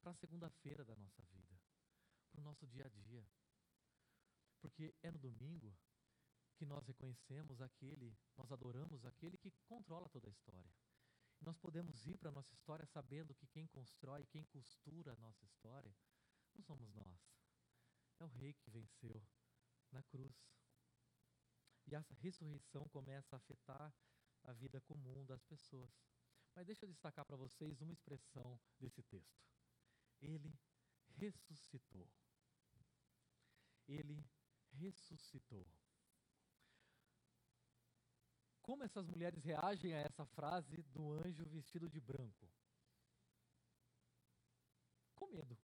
[0.00, 1.60] para a segunda-feira da nossa vida,
[2.30, 3.26] para o nosso dia a dia.
[4.60, 5.76] Porque é no domingo
[6.56, 10.72] que nós reconhecemos aquele, nós adoramos aquele que controla toda a história.
[11.40, 15.44] Nós podemos ir para a nossa história sabendo que quem constrói, quem costura a nossa
[15.44, 15.94] história,
[16.54, 17.20] não somos nós.
[18.18, 19.22] É o rei que venceu
[19.92, 20.34] na cruz.
[21.86, 23.94] E essa ressurreição começa a afetar
[24.44, 25.90] a vida comum das pessoas.
[26.54, 29.40] Mas deixa eu destacar para vocês uma expressão desse texto.
[30.20, 30.52] Ele
[31.16, 32.10] ressuscitou.
[33.86, 34.24] Ele
[34.72, 35.66] ressuscitou.
[38.68, 42.46] Como essas mulheres reagem a essa frase do anjo vestido de branco?
[45.14, 45.56] Com medo.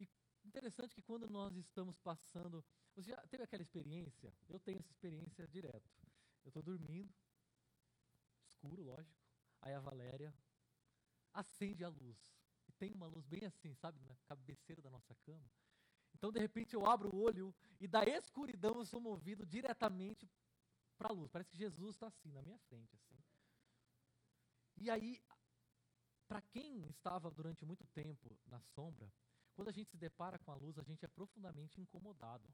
[0.00, 0.08] E
[0.46, 2.64] interessante que quando nós estamos passando.
[2.94, 4.34] Você já teve aquela experiência?
[4.48, 5.90] Eu tenho essa experiência direto.
[6.42, 7.12] Eu estou dormindo,
[8.46, 9.20] escuro, lógico.
[9.60, 10.34] Aí a Valéria
[11.34, 12.34] acende a luz.
[12.66, 15.52] E tem uma luz bem assim, sabe, na cabeceira da nossa cama.
[16.14, 20.26] Então, de repente, eu abro o olho e da escuridão eu sou movido diretamente
[20.96, 21.30] para a luz.
[21.30, 22.94] Parece que Jesus está assim, na minha frente.
[22.94, 23.22] assim.
[24.76, 25.22] E aí,
[26.26, 29.12] para quem estava durante muito tempo na sombra,
[29.54, 32.52] quando a gente se depara com a luz, a gente é profundamente incomodado.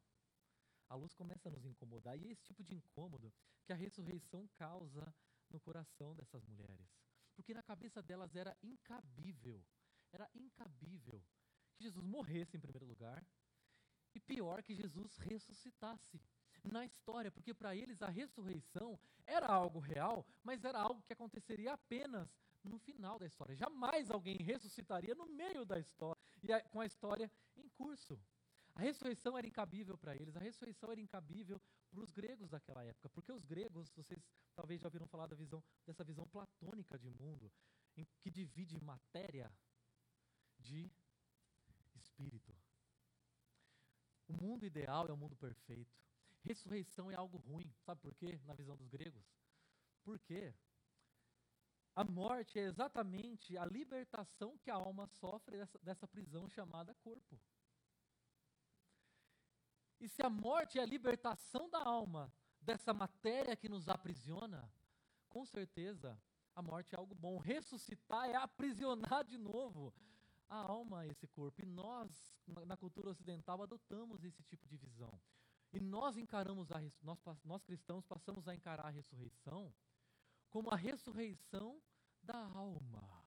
[0.88, 2.18] A luz começa a nos incomodar.
[2.18, 3.32] E é esse tipo de incômodo
[3.64, 5.14] que a ressurreição causa
[5.50, 6.90] no coração dessas mulheres.
[7.36, 9.64] Porque na cabeça delas era incabível,
[10.10, 11.22] era incabível
[11.76, 13.24] que Jesus morresse em primeiro lugar,
[14.14, 16.20] e pior que Jesus ressuscitasse
[16.64, 21.72] na história, porque para eles a ressurreição era algo real, mas era algo que aconteceria
[21.72, 22.28] apenas
[22.64, 23.54] no final da história.
[23.54, 28.18] Jamais alguém ressuscitaria no meio da história, e a, com a história em curso.
[28.74, 33.08] A ressurreição era incabível para eles, a ressurreição era incabível para os gregos daquela época,
[33.08, 34.20] porque os gregos, vocês
[34.54, 37.50] talvez já ouviram falar da visão, dessa visão platônica de mundo,
[37.96, 39.52] em que divide matéria
[40.60, 40.90] de
[41.96, 42.54] espírito.
[44.28, 45.96] O mundo ideal é o mundo perfeito.
[46.48, 48.40] Ressurreição é algo ruim, sabe por quê?
[48.46, 49.22] Na visão dos gregos?
[50.02, 50.54] Porque
[51.94, 57.38] a morte é exatamente a libertação que a alma sofre dessa, dessa prisão chamada corpo.
[60.00, 62.32] E se a morte é a libertação da alma
[62.62, 64.72] dessa matéria que nos aprisiona,
[65.28, 66.18] com certeza
[66.54, 67.36] a morte é algo bom.
[67.36, 69.92] Ressuscitar é aprisionar de novo
[70.48, 71.60] a alma esse corpo.
[71.60, 72.08] E nós,
[72.66, 75.20] na cultura ocidental, adotamos esse tipo de visão.
[75.72, 79.72] E nós encaramos a nós, nós cristãos passamos a encarar a ressurreição
[80.50, 81.80] como a ressurreição
[82.22, 83.24] da alma.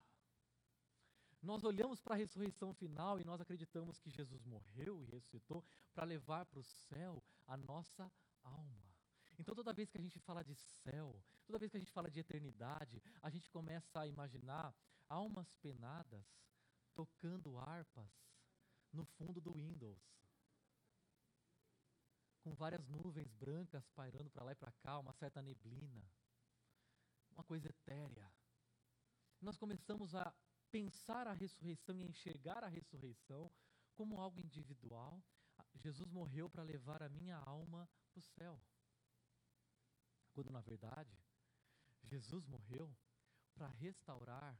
[1.41, 6.06] Nós olhamos para a ressurreição final e nós acreditamos que Jesus morreu e ressuscitou para
[6.06, 8.12] levar para o céu a nossa
[8.43, 8.91] alma.
[9.39, 12.12] Então, toda vez que a gente fala de céu, toda vez que a gente fala
[12.12, 14.73] de eternidade, a gente começa a imaginar
[15.10, 16.25] almas penadas
[16.93, 18.12] tocando harpas
[18.93, 19.99] no fundo do Windows,
[22.41, 26.04] com várias nuvens brancas pairando para lá e para cá, uma certa neblina,
[27.32, 28.32] uma coisa etérea.
[29.39, 30.34] Nós começamos a
[30.71, 33.51] pensar a ressurreição e enxergar a ressurreição
[33.95, 35.21] como algo individual.
[35.75, 38.60] Jesus morreu para levar a minha alma para o céu.
[40.34, 41.17] Quando, na verdade,
[42.04, 42.95] Jesus morreu
[43.54, 44.58] para restaurar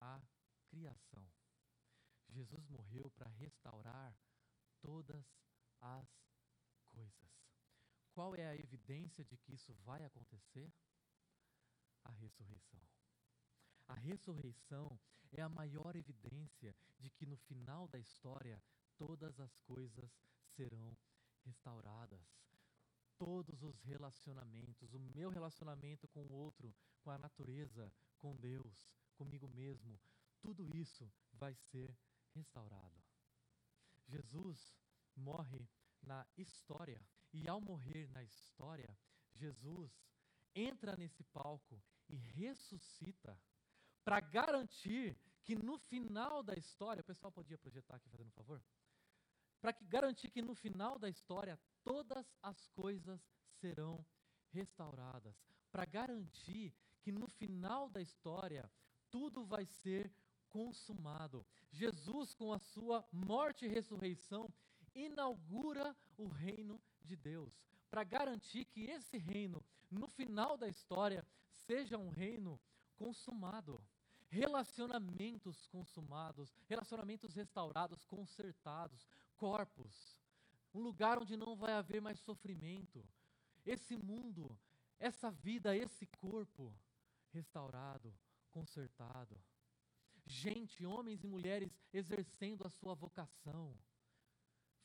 [0.00, 0.20] a
[0.68, 1.26] criação.
[2.28, 4.16] Jesus morreu para restaurar
[4.80, 5.24] todas
[5.80, 6.27] as
[6.98, 7.30] coisas.
[8.12, 10.72] Qual é a evidência de que isso vai acontecer?
[12.04, 12.82] A ressurreição.
[13.86, 14.98] A ressurreição
[15.30, 18.62] é a maior evidência de que no final da história
[18.96, 20.10] todas as coisas
[20.56, 20.96] serão
[21.44, 22.26] restauradas.
[23.16, 29.48] Todos os relacionamentos, o meu relacionamento com o outro, com a natureza, com Deus, comigo
[29.48, 30.00] mesmo,
[30.40, 31.96] tudo isso vai ser
[32.34, 33.02] restaurado.
[34.06, 34.76] Jesus
[35.16, 35.68] morre
[36.02, 37.00] na história,
[37.32, 38.96] e ao morrer na história,
[39.34, 39.92] Jesus
[40.54, 43.38] entra nesse palco e ressuscita
[44.04, 48.62] para garantir que no final da história, o pessoal podia projetar aqui fazendo um favor?
[49.60, 53.20] Para garantir que no final da história todas as coisas
[53.60, 54.04] serão
[54.50, 55.36] restauradas,
[55.70, 58.70] para garantir que no final da história
[59.10, 60.12] tudo vai ser
[60.48, 61.46] consumado.
[61.70, 64.52] Jesus, com a sua morte e ressurreição,
[64.98, 67.52] inaugura o reino de Deus,
[67.90, 72.60] para garantir que esse reino, no final da história, seja um reino
[72.96, 73.82] consumado
[74.28, 80.16] relacionamentos consumados, relacionamentos restaurados, consertados, corpos,
[80.74, 83.04] um lugar onde não vai haver mais sofrimento.
[83.64, 84.58] Esse mundo,
[84.98, 86.74] essa vida, esse corpo
[87.32, 88.14] restaurado,
[88.50, 89.40] consertado.
[90.26, 93.74] Gente, homens e mulheres exercendo a sua vocação,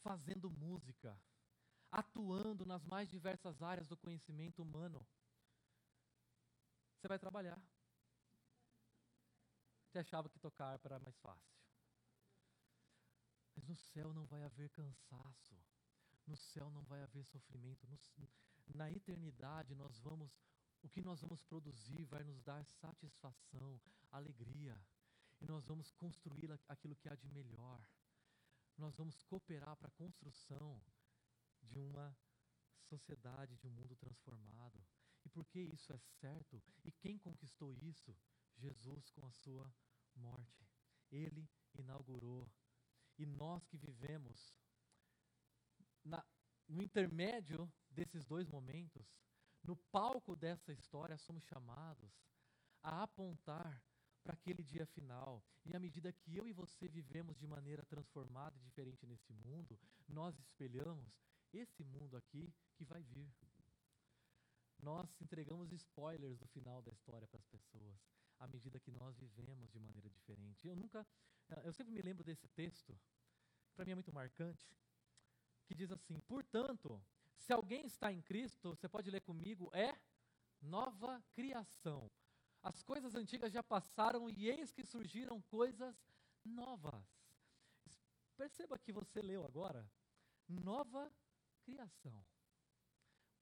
[0.04, 1.18] fazendo música,
[1.92, 5.06] atuando nas mais diversas áreas do conhecimento humano.
[6.98, 7.62] Você vai trabalhar.
[9.88, 11.54] Você achava que tocar era mais fácil.
[13.56, 15.56] Mas no céu não vai haver cansaço.
[16.26, 17.88] No céu não vai haver sofrimento.
[18.74, 20.42] Na eternidade nós vamos,
[20.82, 23.80] o que nós vamos produzir vai nos dar satisfação,
[24.12, 24.80] alegria.
[25.42, 27.86] E nós vamos construir aquilo que há de melhor.
[28.78, 30.82] Nós vamos cooperar para a construção
[31.62, 32.16] de uma
[32.84, 34.84] sociedade, de um mundo transformado.
[35.26, 36.62] E por que isso é certo?
[36.84, 38.16] E quem conquistou isso?
[38.56, 39.74] Jesus com a sua
[40.16, 40.68] morte.
[41.12, 42.52] Ele inaugurou.
[43.18, 44.56] E nós que vivemos
[46.04, 46.24] na,
[46.68, 49.08] no intermédio desses dois momentos,
[49.64, 52.12] no palco dessa história, somos chamados
[52.82, 53.82] a apontar
[54.24, 55.44] para aquele dia final.
[55.66, 59.80] E à medida que eu e você vivemos de maneira transformada e diferente nesse mundo,
[60.08, 61.14] nós espelhamos
[61.52, 63.32] esse mundo aqui que vai vir.
[64.82, 67.98] Nós entregamos spoilers do final da história para as pessoas,
[68.40, 70.68] à medida que nós vivemos de maneira diferente.
[70.68, 71.06] Eu nunca,
[71.50, 73.00] eh, eu sempre me lembro desse texto,
[73.76, 74.68] para mim é muito marcante,
[75.66, 77.02] que diz assim: Portanto,
[77.38, 79.98] se alguém está em Cristo, você pode ler comigo, é
[80.62, 82.12] nova criação.
[82.64, 85.96] As coisas antigas já passaram e eis que surgiram coisas
[86.46, 87.06] novas.
[88.38, 89.86] Perceba que você leu agora,
[90.48, 91.12] nova
[91.64, 92.26] criação.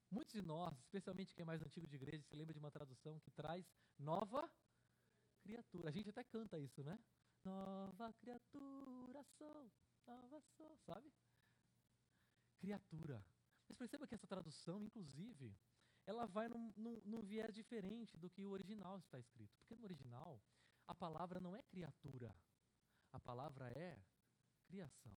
[0.10, 3.20] Muitos de nós, especialmente quem é mais antigo de igreja, se lembra de uma tradução
[3.20, 4.52] que traz nova
[5.44, 5.90] criatura.
[5.90, 7.00] A gente até canta isso, né?
[7.46, 9.72] Nova criatura sou,
[10.06, 11.14] nova sou, sabe?
[12.58, 13.24] Criatura.
[13.70, 15.56] Mas perceba que essa tradução, inclusive,
[16.06, 19.56] ela vai num, num, num viés diferente do que o original está escrito.
[19.60, 20.42] Porque no original,
[20.88, 22.36] a palavra não é criatura,
[23.12, 24.00] a palavra é
[24.66, 25.16] criação.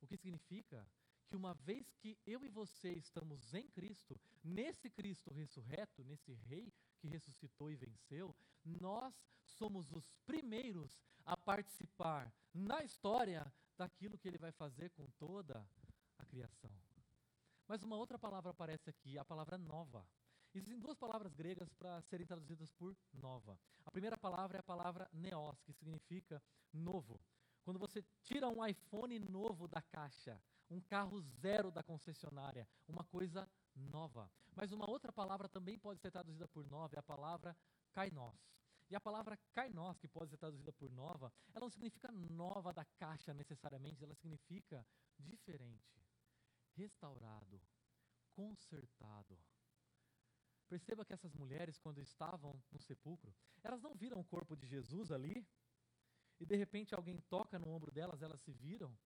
[0.00, 0.86] O que significa
[1.26, 6.72] que uma vez que eu e você estamos em Cristo, nesse Cristo ressurreto, nesse Rei
[6.98, 8.34] que ressuscitou e venceu,
[8.64, 9.14] nós
[9.44, 15.66] somos os primeiros a participar na história daquilo que ele vai fazer com toda
[16.18, 16.87] a criação.
[17.68, 20.08] Mas uma outra palavra aparece aqui, a palavra nova.
[20.54, 23.60] Existem duas palavras gregas para serem traduzidas por nova.
[23.84, 26.42] A primeira palavra é a palavra neos, que significa
[26.72, 27.20] novo.
[27.62, 30.40] Quando você tira um iPhone novo da caixa,
[30.70, 33.46] um carro zero da concessionária, uma coisa
[33.76, 34.30] nova.
[34.56, 37.54] Mas uma outra palavra também pode ser traduzida por nova, é a palavra
[37.92, 38.34] kainos.
[38.88, 42.86] E a palavra kainos, que pode ser traduzida por nova, ela não significa nova da
[42.96, 44.86] caixa necessariamente, ela significa
[45.18, 46.07] diferente
[46.78, 47.60] restaurado,
[48.32, 49.36] consertado.
[50.68, 55.10] Perceba que essas mulheres, quando estavam no sepulcro, elas não viram o corpo de Jesus
[55.10, 55.46] ali,
[56.38, 58.96] e de repente alguém toca no ombro delas, elas se viram,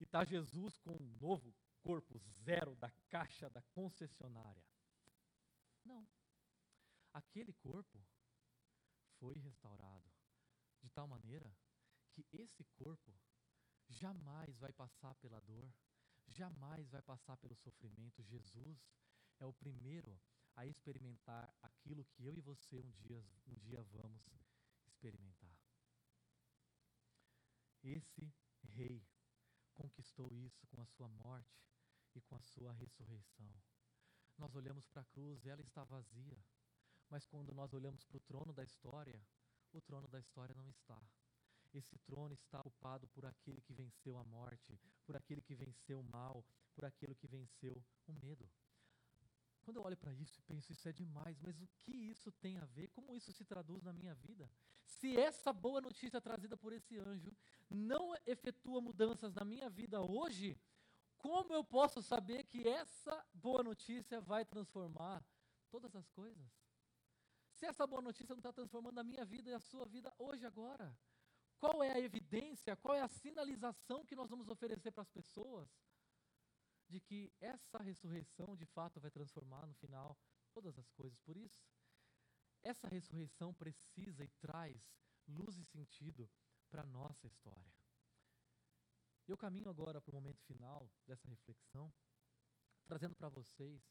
[0.00, 4.64] e está Jesus com um novo corpo, zero da caixa da concessionária.
[5.84, 6.06] Não.
[7.12, 7.98] Aquele corpo
[9.18, 10.10] foi restaurado
[10.80, 11.54] de tal maneira
[12.12, 13.14] que esse corpo
[13.88, 15.72] jamais vai passar pela dor,
[16.30, 18.22] jamais vai passar pelo sofrimento.
[18.22, 18.78] Jesus
[19.38, 20.18] é o primeiro
[20.56, 24.28] a experimentar aquilo que eu e você um dia, um dia vamos
[24.86, 25.56] experimentar.
[27.82, 29.02] Esse rei
[29.74, 31.64] conquistou isso com a sua morte
[32.14, 33.50] e com a sua ressurreição.
[34.36, 36.38] Nós olhamos para a cruz, ela está vazia.
[37.08, 39.20] Mas quando nós olhamos para o trono da história,
[39.72, 41.00] o trono da história não está.
[41.72, 46.04] Esse trono está ocupado por aquele que venceu a morte, por aquele que venceu o
[46.04, 46.44] mal,
[46.74, 48.48] por aquele que venceu o medo.
[49.62, 52.56] Quando eu olho para isso e penso, isso é demais, mas o que isso tem
[52.58, 52.88] a ver?
[52.88, 54.50] Como isso se traduz na minha vida?
[54.84, 57.32] Se essa boa notícia trazida por esse anjo
[57.68, 60.58] não efetua mudanças na minha vida hoje,
[61.18, 65.22] como eu posso saber que essa boa notícia vai transformar
[65.70, 66.50] todas as coisas?
[67.52, 70.46] Se essa boa notícia não está transformando a minha vida e a sua vida hoje,
[70.46, 70.96] agora,
[71.60, 75.68] qual é a evidência, qual é a sinalização que nós vamos oferecer para as pessoas
[76.88, 80.18] de que essa ressurreição de fato vai transformar no final
[80.52, 81.20] todas as coisas?
[81.20, 81.62] Por isso,
[82.62, 84.90] essa ressurreição precisa e traz
[85.28, 86.28] luz e sentido
[86.70, 87.72] para a nossa história.
[89.28, 91.92] Eu caminho agora para o momento final dessa reflexão,
[92.86, 93.82] trazendo para vocês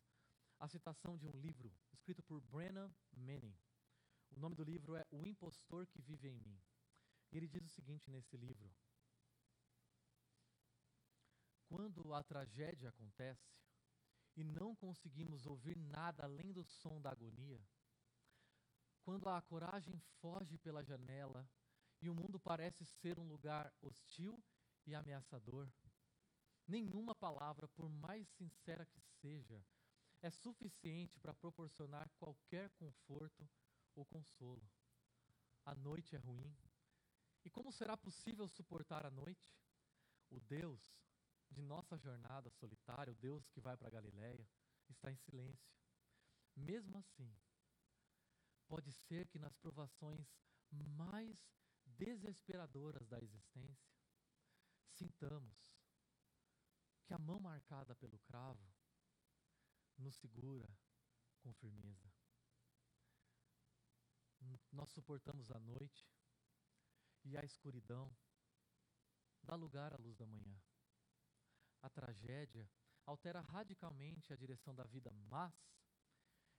[0.60, 3.58] a citação de um livro escrito por Brennan Manning.
[4.32, 6.60] O nome do livro é O Impostor que Vive em Mim.
[7.32, 8.72] E ele diz o seguinte nesse livro:
[11.68, 13.54] Quando a tragédia acontece
[14.36, 17.62] e não conseguimos ouvir nada além do som da agonia,
[19.04, 21.48] quando a coragem foge pela janela
[22.02, 24.42] e o mundo parece ser um lugar hostil
[24.86, 25.72] e ameaçador.
[26.68, 29.64] Nenhuma palavra, por mais sincera que seja,
[30.22, 33.50] é suficiente para proporcionar qualquer conforto
[33.96, 34.70] ou consolo.
[35.66, 36.56] A noite é ruim.
[37.44, 39.56] E como será possível suportar a noite?
[40.30, 40.94] O Deus
[41.50, 44.48] de nossa jornada solitária, o Deus que vai para Galiléia,
[44.88, 45.74] está em silêncio.
[46.56, 47.34] Mesmo assim,
[48.68, 50.28] pode ser que nas provações
[50.72, 51.38] mais
[51.86, 53.90] desesperadoras da existência,
[54.92, 55.74] sintamos
[57.06, 58.72] que a mão marcada pelo cravo
[59.98, 60.70] nos segura
[61.40, 62.14] com firmeza.
[64.72, 66.08] Nós suportamos a noite
[67.24, 68.16] e a escuridão
[69.44, 70.60] dá lugar à luz da manhã.
[71.82, 72.70] A tragédia
[73.06, 75.54] altera radicalmente a direção da vida, mas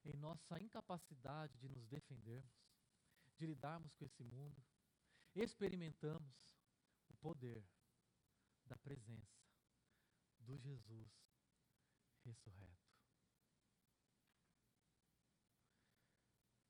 [0.04, 2.50] em nossa incapacidade de nos defendermos,
[3.36, 4.62] de lidarmos com esse mundo,
[5.34, 6.58] experimentamos
[7.08, 7.64] o poder
[8.64, 9.40] da presença
[10.40, 11.10] do Jesus
[12.24, 12.90] ressurreto.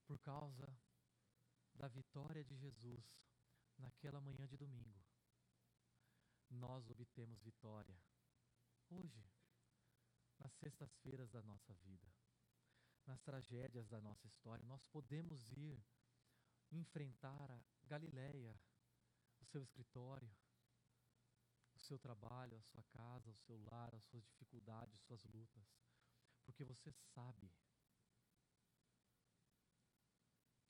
[0.06, 0.76] Por causa
[1.74, 3.29] da vitória de Jesus
[3.80, 5.02] naquela manhã de domingo,
[6.50, 7.98] nós obtemos vitória
[8.90, 9.24] hoje,
[10.38, 12.12] nas sextas-feiras da nossa vida,
[13.06, 14.64] nas tragédias da nossa história.
[14.66, 15.82] Nós podemos ir
[16.72, 18.58] enfrentar a Galileia,
[19.40, 20.30] o seu escritório,
[21.74, 25.64] o seu trabalho, a sua casa, o seu lar, as suas dificuldades, as suas lutas,
[26.44, 27.50] porque você sabe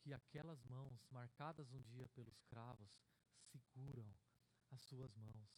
[0.01, 2.91] que aquelas mãos marcadas um dia pelos cravos
[3.43, 4.13] seguram
[4.71, 5.51] as suas mãos.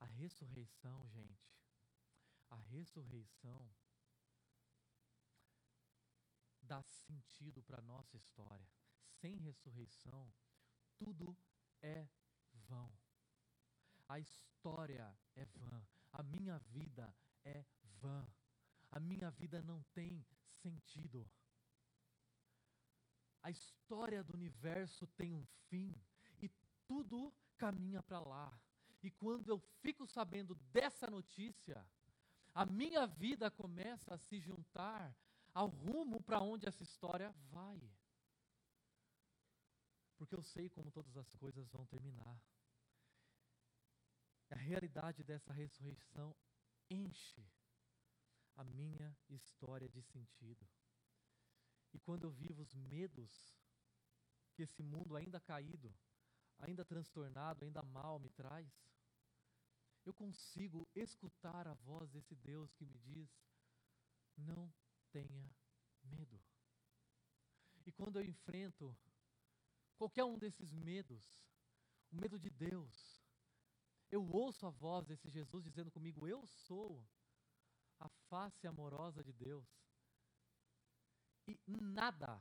[0.00, 1.52] A ressurreição, gente,
[2.50, 3.72] a ressurreição
[6.60, 8.68] dá sentido para a nossa história.
[9.20, 10.32] Sem ressurreição,
[10.98, 11.36] tudo
[11.80, 12.08] é
[12.68, 12.92] vão.
[14.08, 15.86] A história é vã.
[16.12, 17.14] A minha vida
[17.44, 17.64] é
[18.00, 18.26] vã.
[18.90, 20.26] A minha vida não tem
[20.60, 21.26] sentido.
[23.42, 25.94] A história do universo tem um fim
[26.40, 26.48] e
[26.86, 28.60] tudo caminha para lá.
[29.02, 31.84] E quando eu fico sabendo dessa notícia,
[32.54, 35.14] a minha vida começa a se juntar
[35.52, 37.80] ao rumo para onde essa história vai.
[40.16, 42.40] Porque eu sei como todas as coisas vão terminar.
[44.50, 46.36] A realidade dessa ressurreição
[46.90, 47.44] enche
[48.54, 50.68] a minha história de sentido.
[51.92, 53.54] E quando eu vivo os medos
[54.54, 55.94] que esse mundo ainda caído,
[56.58, 58.70] ainda transtornado, ainda mal me traz,
[60.04, 63.30] eu consigo escutar a voz desse Deus que me diz:
[64.36, 64.72] não
[65.10, 65.54] tenha
[66.02, 66.40] medo.
[67.84, 68.96] E quando eu enfrento
[69.96, 71.24] qualquer um desses medos,
[72.10, 73.22] o medo de Deus,
[74.10, 77.06] eu ouço a voz desse Jesus dizendo comigo: Eu sou
[77.98, 79.66] a face amorosa de Deus.
[81.46, 82.40] E nada,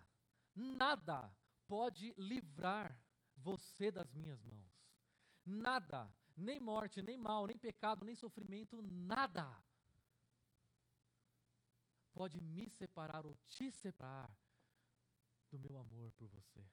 [0.55, 1.35] nada
[1.67, 2.97] pode livrar
[3.35, 4.71] você das minhas mãos.
[5.45, 9.61] Nada, nem morte, nem mal, nem pecado, nem sofrimento, nada
[12.13, 14.35] pode me separar ou te separar
[15.49, 16.63] do meu amor por você.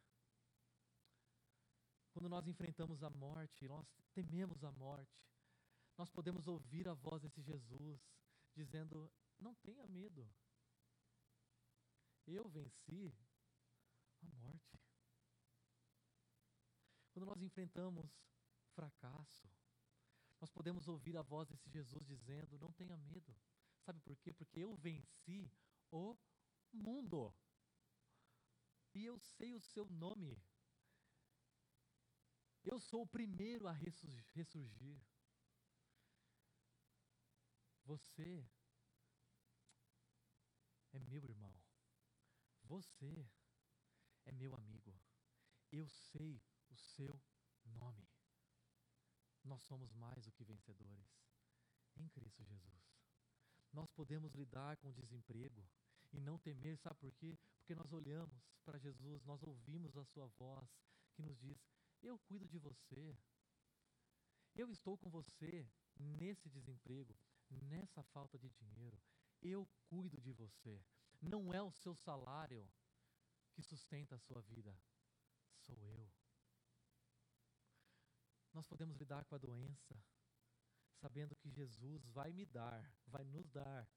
[2.13, 5.25] Quando nós enfrentamos a morte, nós tememos a morte,
[5.97, 8.01] nós podemos ouvir a voz desse Jesus
[8.55, 10.29] dizendo: Não tenha medo,
[12.35, 13.15] eu venci
[14.23, 14.81] a morte.
[17.13, 18.11] Quando nós enfrentamos
[18.75, 19.51] fracasso,
[20.41, 23.37] nós podemos ouvir a voz desse Jesus dizendo: Não tenha medo.
[23.81, 24.33] Sabe por quê?
[24.33, 25.51] Porque eu venci
[25.91, 26.17] o
[26.73, 27.35] mundo.
[28.95, 30.41] E eu sei o seu nome.
[32.65, 35.01] Eu sou o primeiro a ressurgir.
[37.85, 38.47] Você
[40.93, 41.58] é meu irmão.
[42.69, 43.27] Você
[44.27, 44.95] é meu amigo.
[45.73, 46.39] Eu sei
[46.69, 47.19] o seu
[47.65, 48.07] nome.
[49.43, 51.19] Nós somos mais do que vencedores
[51.97, 52.93] em Cristo Jesus.
[53.73, 55.67] Nós podemos lidar com o desemprego
[56.13, 57.39] e não temer, sabe por quê?
[57.59, 60.71] Porque nós olhamos para Jesus, nós ouvimos a sua voz
[61.15, 61.59] que nos diz:
[62.03, 63.17] Eu cuido de você.
[64.55, 65.67] Eu estou com você
[65.99, 67.17] nesse desemprego,
[67.49, 69.01] nessa falta de dinheiro.
[69.41, 70.85] Eu cuido de você.
[71.21, 72.69] Não é o seu salário
[73.53, 74.77] que sustenta a sua vida,
[75.57, 76.11] sou eu.
[78.53, 80.01] Nós podemos lidar com a doença,
[81.01, 83.89] sabendo que Jesus vai me dar, vai nos dar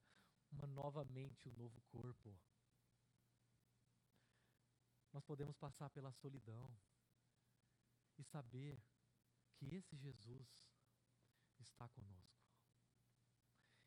[0.52, 2.38] uma novamente um novo corpo.
[5.14, 6.74] nós podemos passar pela solidão
[8.18, 8.82] e saber
[9.56, 10.66] que esse Jesus
[11.60, 12.50] está conosco.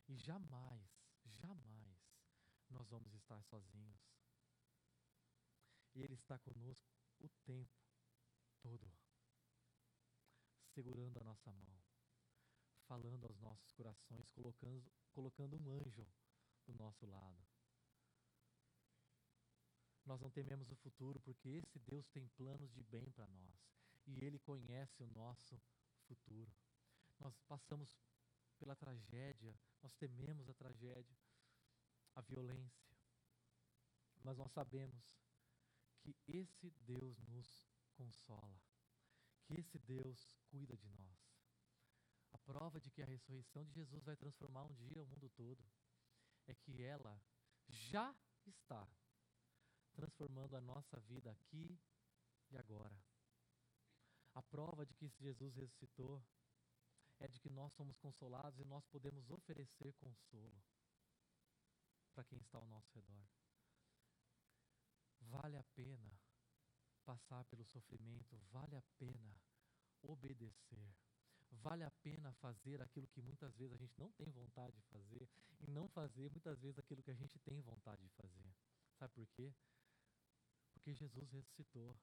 [0.07, 0.87] E jamais,
[1.25, 1.84] jamais
[2.75, 4.01] nós vamos estar sozinhos.
[5.95, 7.79] E Ele está conosco o tempo
[8.61, 8.93] todo,
[10.75, 11.79] segurando a nossa mão,
[12.87, 16.07] falando aos nossos corações, colocando, colocando um anjo
[16.67, 17.47] do nosso lado.
[20.05, 23.55] Nós não tememos o futuro porque esse Deus tem planos de bem para nós
[24.07, 25.59] e Ele conhece o nosso
[26.07, 26.53] futuro.
[27.21, 27.97] Nós passamos
[28.59, 31.17] pela tragédia, nós tememos a tragédia,
[32.15, 32.97] a violência,
[34.23, 35.21] mas nós sabemos
[36.01, 38.61] que esse Deus nos consola,
[39.45, 41.35] que esse Deus cuida de nós.
[42.33, 45.65] A prova de que a ressurreição de Jesus vai transformar um dia o mundo todo
[46.47, 47.21] é que ela
[47.69, 48.15] já
[48.47, 48.87] está
[49.95, 51.79] transformando a nossa vida aqui
[52.51, 52.99] e agora.
[54.35, 56.23] A prova de que Jesus ressuscitou
[57.21, 60.61] é de que nós somos consolados e nós podemos oferecer consolo
[62.15, 63.27] para quem está ao nosso redor.
[65.21, 66.19] Vale a pena
[67.05, 69.37] passar pelo sofrimento, vale a pena
[70.03, 70.95] obedecer,
[71.51, 75.29] vale a pena fazer aquilo que muitas vezes a gente não tem vontade de fazer
[75.61, 78.55] e não fazer muitas vezes aquilo que a gente tem vontade de fazer.
[78.99, 79.53] Sabe por quê?
[80.73, 81.97] Porque Jesus ressuscitou.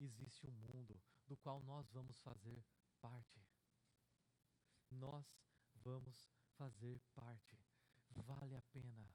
[0.00, 2.64] Existe um mundo do qual nós vamos fazer
[3.00, 3.40] parte.
[4.90, 5.24] Nós
[5.76, 7.56] vamos fazer parte.
[8.10, 9.08] Vale a pena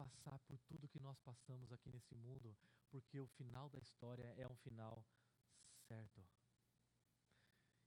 [0.00, 2.56] passar por tudo que nós passamos aqui nesse mundo,
[2.88, 5.04] porque o final da história é um final
[5.86, 6.26] certo.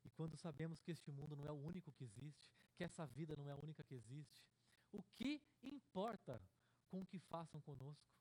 [0.03, 3.36] E quando sabemos que este mundo não é o único que existe, que essa vida
[3.36, 4.45] não é a única que existe,
[4.91, 6.39] o que importa
[6.88, 8.14] com o que façam conosco?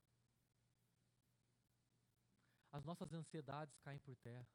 [2.71, 4.47] As nossas ansiedades caem por terra.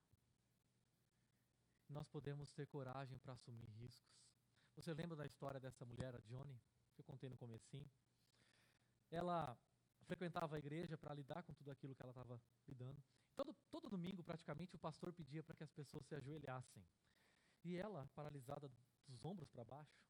[1.88, 4.18] Nós podemos ter coragem para assumir riscos.
[4.74, 6.60] Você lembra da história dessa mulher, a Johnny,
[6.92, 7.88] que eu contei no comecinho?
[9.10, 9.58] Ela
[10.04, 13.02] frequentava a igreja para lidar com tudo aquilo que ela estava lidando.
[13.34, 16.84] Todo, todo domingo, praticamente, o pastor pedia para que as pessoas se ajoelhassem.
[17.64, 18.70] E ela, paralisada
[19.06, 20.00] dos ombros para baixo,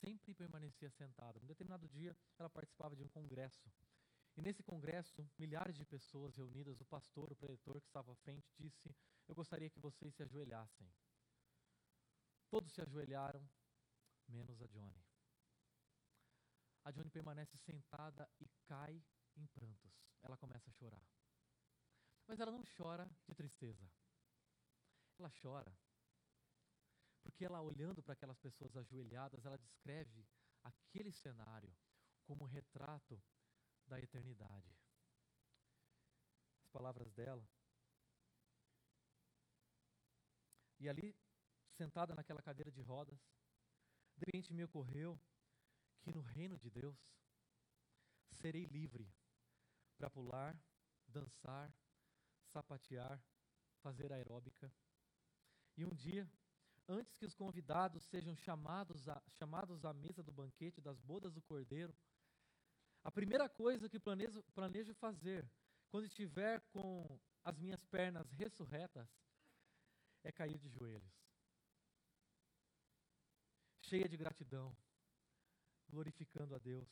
[0.00, 1.38] sempre permanecia sentada.
[1.40, 3.70] Um determinado dia, ela participava de um congresso.
[4.36, 8.50] E nesse congresso, milhares de pessoas reunidas, o pastor, o preletor que estava à frente,
[8.58, 8.94] disse:
[9.28, 10.88] Eu gostaria que vocês se ajoelhassem.
[12.50, 13.46] Todos se ajoelharam,
[14.28, 15.11] menos a Johnny.
[16.84, 19.02] A Johnny permanece sentada e cai
[19.36, 19.92] em prantos.
[20.22, 21.06] Ela começa a chorar.
[22.26, 23.88] Mas ela não chora de tristeza.
[25.18, 25.76] Ela chora
[27.22, 30.26] porque ela, olhando para aquelas pessoas ajoelhadas, ela descreve
[30.62, 31.74] aquele cenário
[32.24, 33.22] como retrato
[33.86, 34.76] da eternidade.
[36.62, 37.48] As palavras dela.
[40.80, 41.16] E ali,
[41.76, 43.18] sentada naquela cadeira de rodas,
[44.16, 45.20] de repente me ocorreu
[46.02, 46.96] que no reino de Deus
[48.30, 49.08] serei livre
[49.96, 50.60] para pular,
[51.06, 51.72] dançar,
[52.52, 53.22] sapatear,
[53.80, 54.72] fazer aeróbica.
[55.76, 56.28] E um dia
[56.88, 61.40] antes que os convidados sejam chamados, a, chamados à mesa do banquete das bodas do
[61.42, 61.94] cordeiro,
[63.04, 65.48] a primeira coisa que planejo, planejo fazer
[65.90, 69.08] quando estiver com as minhas pernas ressurretas
[70.24, 71.12] é cair de joelhos,
[73.80, 74.76] cheia de gratidão,
[75.92, 76.90] glorificando a Deus.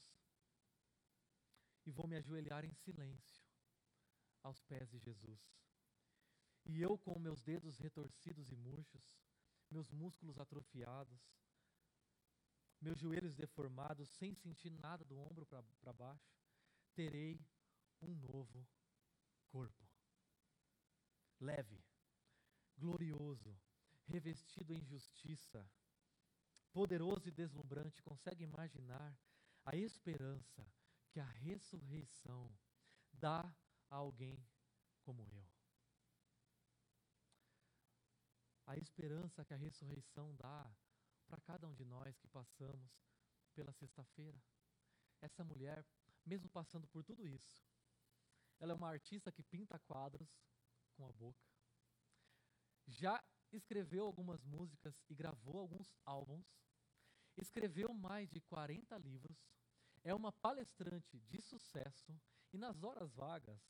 [1.86, 3.42] E vou me ajoelhar em silêncio
[4.42, 5.40] aos pés de Jesus.
[6.66, 9.18] E eu, com meus dedos retorcidos e murchos,
[9.70, 11.18] meus músculos atrofiados,
[12.80, 16.34] meus joelhos deformados, sem sentir nada do ombro para baixo,
[16.94, 17.40] terei
[18.02, 18.66] um novo
[19.48, 19.88] corpo.
[21.40, 21.82] Leve,
[22.76, 23.58] glorioso,
[24.04, 25.66] revestido em justiça,
[26.72, 28.02] poderoso e deslumbrante.
[28.02, 29.16] Consegue imaginar
[29.64, 30.66] a esperança
[31.10, 32.50] que a ressurreição
[33.12, 33.54] dá
[33.90, 34.38] a alguém
[35.02, 35.50] como eu?
[38.70, 40.64] a esperança que a ressurreição dá
[41.26, 42.88] para cada um de nós que passamos
[43.52, 44.40] pela sexta-feira.
[45.20, 45.84] Essa mulher,
[46.24, 47.60] mesmo passando por tudo isso,
[48.60, 50.28] ela é uma artista que pinta quadros
[50.94, 51.44] com a boca.
[52.86, 53.19] Já
[53.52, 56.46] escreveu algumas músicas e gravou alguns álbuns.
[57.36, 59.38] Escreveu mais de 40 livros.
[60.02, 62.18] É uma palestrante de sucesso
[62.52, 63.60] e nas horas vagas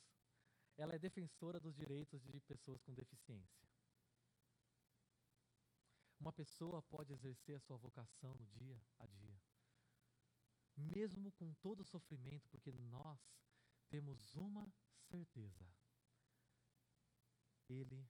[0.77, 3.69] ela é defensora dos direitos de pessoas com deficiência.
[6.19, 9.41] Uma pessoa pode exercer a sua vocação no dia a dia,
[10.77, 13.19] mesmo com todo o sofrimento, porque nós
[13.89, 14.71] temos uma
[15.09, 15.67] certeza:
[17.69, 18.07] ele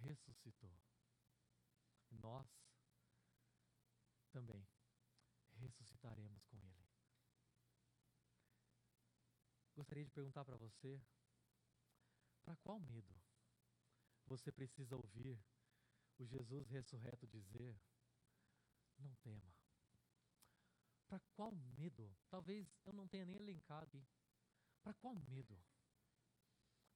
[0.00, 0.76] ressuscitou.
[2.10, 2.46] Nós
[4.30, 4.66] também
[5.56, 6.84] ressuscitaremos com ele.
[9.74, 11.00] Gostaria de perguntar para você:
[12.44, 13.14] para qual medo
[14.26, 15.38] você precisa ouvir
[16.18, 17.76] o Jesus ressurreto dizer:
[18.98, 19.54] não tema?
[21.06, 22.16] Para qual medo?
[22.28, 24.04] Talvez eu não tenha nem elencado.
[24.82, 25.58] Para qual medo?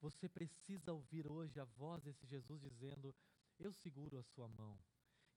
[0.00, 3.14] Você precisa ouvir hoje a voz desse Jesus dizendo:
[3.58, 4.78] Eu seguro a sua mão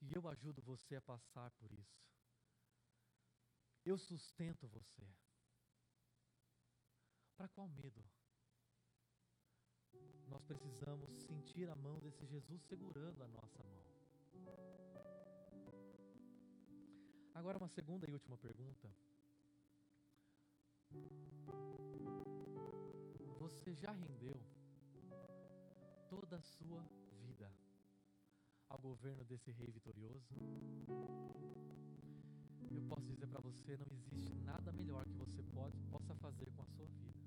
[0.02, 2.02] e eu ajudo você a passar por isso.
[3.84, 5.08] Eu sustento você.
[7.36, 8.04] Para qual medo?
[10.28, 13.82] Nós precisamos sentir a mão desse Jesus segurando a nossa mão.
[17.34, 18.94] Agora, uma segunda e última pergunta.
[23.42, 24.40] Você já rendeu
[26.08, 26.84] toda a sua
[27.24, 27.52] vida
[28.70, 30.36] ao governo desse rei vitorioso?
[32.70, 36.62] Eu posso dizer para você, não existe nada melhor que você pode, possa fazer com
[36.62, 37.20] a sua vida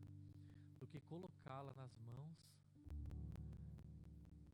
[0.79, 2.39] do que colocá-la nas mãos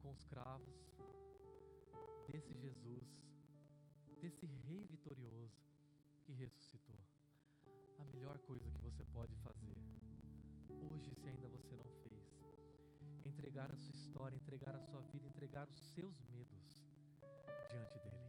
[0.00, 0.78] com os cravos
[2.26, 3.22] desse Jesus,
[4.18, 5.60] desse rei vitorioso
[6.22, 6.98] que ressuscitou.
[7.98, 9.76] A melhor coisa que você pode fazer
[10.90, 12.44] hoje, se ainda você não fez,
[13.24, 16.78] entregar a sua história, entregar a sua vida, entregar os seus medos
[17.70, 18.20] diante dele.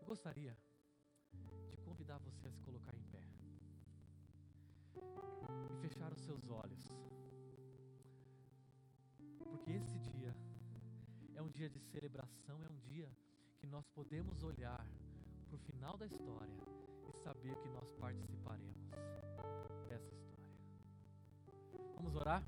[0.00, 0.56] Eu gostaria
[1.70, 3.22] de convidar você a se colocar em pé
[5.70, 6.84] e fechar os seus olhos,
[9.50, 10.34] porque esse dia
[11.34, 13.10] é um dia de celebração, é um dia
[13.58, 14.86] que nós podemos olhar
[15.46, 16.56] para o final da história
[17.08, 19.25] e saber que nós participaremos.
[21.96, 22.42] Vamos orar?